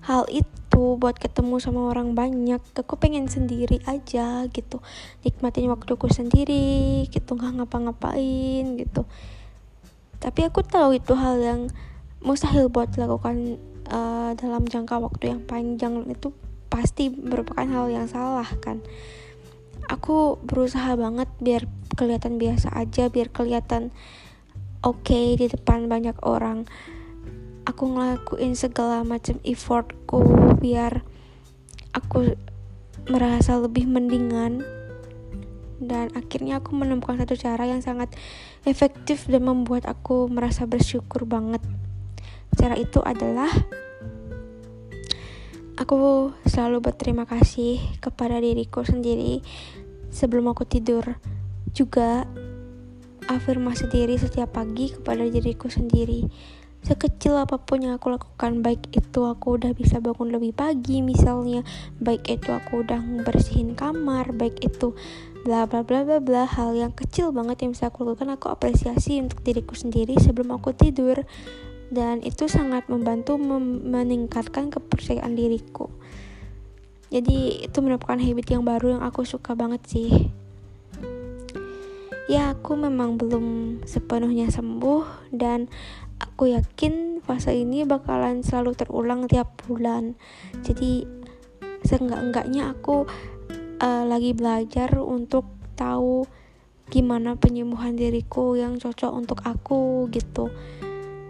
hal 0.07 0.23
itu 0.33 0.66
buat 0.97 1.17
ketemu 1.17 1.57
sama 1.57 1.89
orang 1.89 2.13
banyak. 2.13 2.61
Aku 2.77 2.95
pengen 2.95 3.25
sendiri 3.25 3.81
aja 3.89 4.45
gitu 4.49 4.79
nikmatin 5.25 5.69
waktuku 5.69 6.07
sendiri 6.09 7.05
gitu 7.09 7.33
nggak 7.33 7.61
ngapa-ngapain 7.61 8.77
gitu. 8.77 9.03
Tapi 10.17 10.39
aku 10.45 10.65
tahu 10.65 10.97
itu 10.97 11.13
hal 11.13 11.37
yang 11.41 11.61
mustahil 12.21 12.69
buat 12.69 12.89
dilakukan 12.93 13.61
uh, 13.89 14.33
dalam 14.37 14.65
jangka 14.65 14.97
waktu 15.01 15.33
yang 15.33 15.41
panjang. 15.45 16.05
Itu 16.09 16.33
pasti 16.67 17.09
merupakan 17.09 17.65
hal 17.65 17.89
yang 17.89 18.05
salah 18.05 18.47
kan. 18.61 18.81
Aku 19.87 20.41
berusaha 20.43 20.99
banget 20.99 21.31
biar 21.39 21.63
kelihatan 21.97 22.37
biasa 22.37 22.69
aja 22.77 23.09
biar 23.09 23.33
kelihatan 23.33 23.89
oke 24.85 25.01
okay 25.01 25.33
di 25.33 25.49
depan 25.49 25.89
banyak 25.89 26.13
orang 26.21 26.69
aku 27.67 27.83
ngelakuin 27.91 28.55
segala 28.55 29.03
macam 29.03 29.43
effortku 29.43 30.23
biar 30.63 31.03
aku 31.91 32.39
merasa 33.11 33.59
lebih 33.59 33.91
mendingan 33.91 34.63
dan 35.77 36.09
akhirnya 36.15 36.63
aku 36.63 36.73
menemukan 36.73 37.19
satu 37.19 37.35
cara 37.35 37.67
yang 37.67 37.83
sangat 37.83 38.09
efektif 38.63 39.27
dan 39.27 39.43
membuat 39.43 39.83
aku 39.85 40.31
merasa 40.31 40.63
bersyukur 40.63 41.27
banget 41.27 41.59
cara 42.55 42.79
itu 42.79 43.03
adalah 43.03 43.51
Aku 45.77 46.33
selalu 46.49 46.89
berterima 46.89 47.29
kasih 47.29 47.77
kepada 48.01 48.41
diriku 48.41 48.81
sendiri 48.81 49.45
sebelum 50.09 50.49
aku 50.49 50.65
tidur. 50.65 51.21
Juga 51.69 52.25
afirmasi 53.29 53.85
diri 53.85 54.17
setiap 54.17 54.57
pagi 54.57 54.89
kepada 54.89 55.29
diriku 55.29 55.69
sendiri. 55.69 56.25
Sekecil 56.87 57.35
apa 57.35 57.59
pun 57.59 57.83
yang 57.83 57.99
aku 57.99 58.15
lakukan, 58.15 58.63
baik 58.63 58.95
itu 58.95 59.27
aku 59.27 59.59
udah 59.59 59.75
bisa 59.75 59.99
bangun 59.99 60.31
lebih 60.31 60.55
pagi 60.55 61.03
misalnya, 61.03 61.67
baik 61.99 62.23
itu 62.31 62.47
aku 62.55 62.87
udah 62.87 63.03
bersihin 63.27 63.75
kamar, 63.75 64.31
baik 64.31 64.63
itu 64.63 64.95
bla 65.43 65.67
bla 65.67 65.83
bla 65.83 66.07
bla 66.07 66.23
bla 66.23 66.47
hal 66.47 66.71
yang 66.79 66.95
kecil 66.95 67.35
banget 67.35 67.67
yang 67.67 67.75
bisa 67.75 67.91
aku 67.91 68.07
lakukan 68.07 68.39
aku 68.39 68.47
apresiasi 68.47 69.19
untuk 69.19 69.43
diriku 69.43 69.75
sendiri 69.75 70.15
sebelum 70.15 70.55
aku 70.55 70.71
tidur. 70.71 71.27
Dan 71.91 72.23
itu 72.23 72.47
sangat 72.47 72.87
membantu 72.87 73.35
mem 73.35 73.83
meningkatkan 73.83 74.71
kepercayaan 74.71 75.35
diriku. 75.35 75.91
Jadi 77.11 77.67
itu 77.67 77.77
merupakan 77.83 78.15
habit 78.15 78.47
yang 78.47 78.63
baru 78.63 78.95
yang 78.99 79.03
aku 79.03 79.27
suka 79.27 79.59
banget 79.59 79.83
sih. 79.91 80.31
Ya 82.27 82.51
aku 82.51 82.75
memang 82.75 83.15
belum 83.15 83.79
sepenuhnya 83.87 84.51
sembuh 84.51 85.31
dan 85.31 85.71
aku 86.37 86.53
yakin 86.53 87.17
fase 87.25 87.49
ini 87.49 87.81
bakalan 87.81 88.45
selalu 88.45 88.77
terulang 88.77 89.25
tiap 89.25 89.57
bulan. 89.65 90.13
Jadi 90.61 91.01
seenggak-enggaknya 91.81 92.77
aku 92.77 93.09
uh, 93.81 94.05
lagi 94.05 94.37
belajar 94.37 95.01
untuk 95.01 95.49
tahu 95.73 96.29
gimana 96.93 97.41
penyembuhan 97.41 97.97
diriku 97.97 98.53
yang 98.53 98.77
cocok 98.77 99.17
untuk 99.17 99.41
aku 99.49 100.05
gitu. 100.13 100.53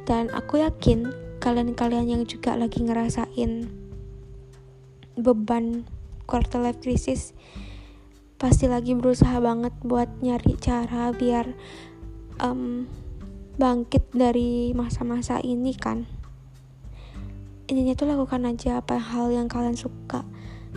Dan 0.04 0.28
aku 0.36 0.60
yakin 0.60 1.08
kalian-kalian 1.40 2.12
yang 2.12 2.24
juga 2.28 2.60
lagi 2.60 2.84
ngerasain 2.84 3.64
beban 5.16 5.88
quarter 6.28 6.60
life 6.60 6.84
crisis 6.84 7.32
pasti 8.36 8.68
lagi 8.68 8.92
berusaha 8.92 9.40
banget 9.40 9.72
buat 9.88 10.20
nyari 10.20 10.60
cara 10.60 11.16
biar 11.16 11.56
um, 12.44 12.84
bangkit 13.58 14.14
dari 14.14 14.72
masa-masa 14.72 15.42
ini 15.42 15.74
kan? 15.76 16.06
Intinya 17.68 17.94
tuh 17.98 18.08
lakukan 18.08 18.48
aja 18.48 18.80
apa 18.80 18.96
hal 18.96 19.34
yang 19.34 19.52
kalian 19.52 19.76
suka. 19.76 20.24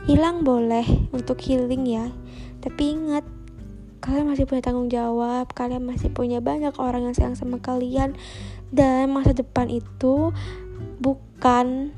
Hilang 0.09 0.43
boleh 0.43 0.85
untuk 1.13 1.39
healing 1.45 1.87
ya 1.87 2.09
tapi 2.61 2.93
ingat 2.93 3.25
kalian 4.01 4.29
masih 4.29 4.45
punya 4.49 4.65
tanggung 4.65 4.89
jawab 4.93 5.49
kalian 5.53 5.85
masih 5.85 6.13
punya 6.13 6.41
banyak 6.41 6.73
orang 6.77 7.09
yang 7.09 7.17
sayang 7.17 7.37
sama 7.37 7.61
kalian 7.61 8.17
dan 8.73 9.13
masa 9.13 9.33
depan 9.33 9.69
itu 9.69 10.33
bukan 11.01 11.93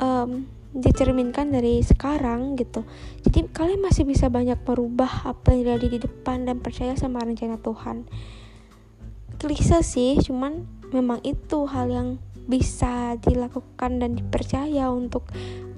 um, 0.00 0.48
dicerminkan 0.76 1.48
dari 1.48 1.80
sekarang 1.80 2.52
gitu. 2.60 2.84
Jadi 3.24 3.48
kalian 3.48 3.80
masih 3.80 4.04
bisa 4.04 4.28
banyak 4.28 4.60
merubah 4.60 5.24
apa 5.24 5.56
yang 5.56 5.64
terjadi 5.64 5.86
di 5.96 5.98
depan 6.04 6.44
dan 6.44 6.60
percaya 6.60 6.92
sama 6.94 7.24
rencana 7.24 7.56
Tuhan 7.56 8.04
klise 9.36 9.84
sih 9.84 10.18
cuman 10.20 10.64
memang 10.90 11.20
itu 11.22 11.68
hal 11.68 11.92
yang 11.92 12.08
bisa 12.46 13.18
dilakukan 13.20 13.98
dan 13.98 14.14
dipercaya 14.14 14.88
untuk 14.88 15.26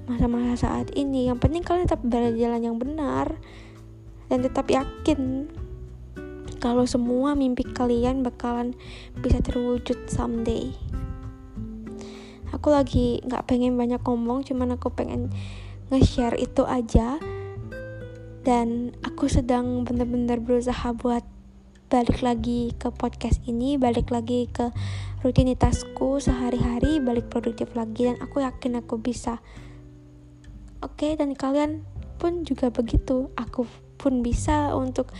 masa-masa 0.05 0.69
saat 0.69 0.93
ini. 0.93 1.29
Yang 1.29 1.49
penting 1.49 1.63
kalian 1.65 1.85
tetap 1.85 2.01
berjalan 2.05 2.61
yang 2.61 2.77
benar 2.77 3.37
dan 4.29 4.45
tetap 4.45 4.69
yakin 4.69 5.49
kalau 6.59 6.83
semua 6.83 7.33
mimpi 7.33 7.65
kalian 7.65 8.21
bakalan 8.21 8.77
bisa 9.17 9.41
terwujud 9.41 9.97
someday. 10.11 10.75
Aku 12.49 12.73
lagi 12.73 13.21
nggak 13.23 13.45
pengen 13.45 13.77
banyak 13.77 14.01
ngomong 14.01 14.43
cuman 14.43 14.75
aku 14.75 14.89
pengen 14.93 15.29
nge-share 15.89 16.37
itu 16.37 16.65
aja. 16.65 17.17
Dan 18.39 18.95
aku 19.05 19.27
sedang 19.29 19.83
bener-bener 19.85 20.41
berusaha 20.41 20.95
buat 20.95 21.21
balik 21.89 22.21
lagi 22.21 22.71
ke 22.77 22.93
podcast 22.93 23.41
ini 23.49 23.81
balik 23.81 24.13
lagi 24.13 24.45
ke 24.45 24.69
rutinitasku 25.25 26.21
sehari-hari 26.21 27.01
balik 27.01 27.27
produktif 27.33 27.73
lagi 27.73 28.07
dan 28.07 28.21
aku 28.21 28.45
yakin 28.45 28.77
aku 28.77 29.01
bisa 29.01 29.41
oke 30.85 30.95
okay, 30.95 31.17
dan 31.17 31.33
kalian 31.33 31.83
pun 32.21 32.45
juga 32.45 32.69
begitu 32.69 33.33
aku 33.33 33.65
pun 33.99 34.23
bisa 34.23 34.71
untuk 34.71 35.11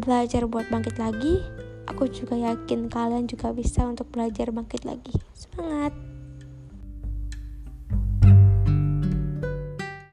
belajar 0.00 0.48
buat 0.48 0.72
bangkit 0.72 0.96
lagi, 0.96 1.44
aku 1.86 2.08
juga 2.08 2.34
yakin 2.34 2.88
kalian 2.88 3.28
juga 3.28 3.52
bisa 3.52 3.84
untuk 3.84 4.08
belajar 4.10 4.50
bangkit 4.50 4.88
lagi. 4.88 5.12
Semangat! 5.36 6.13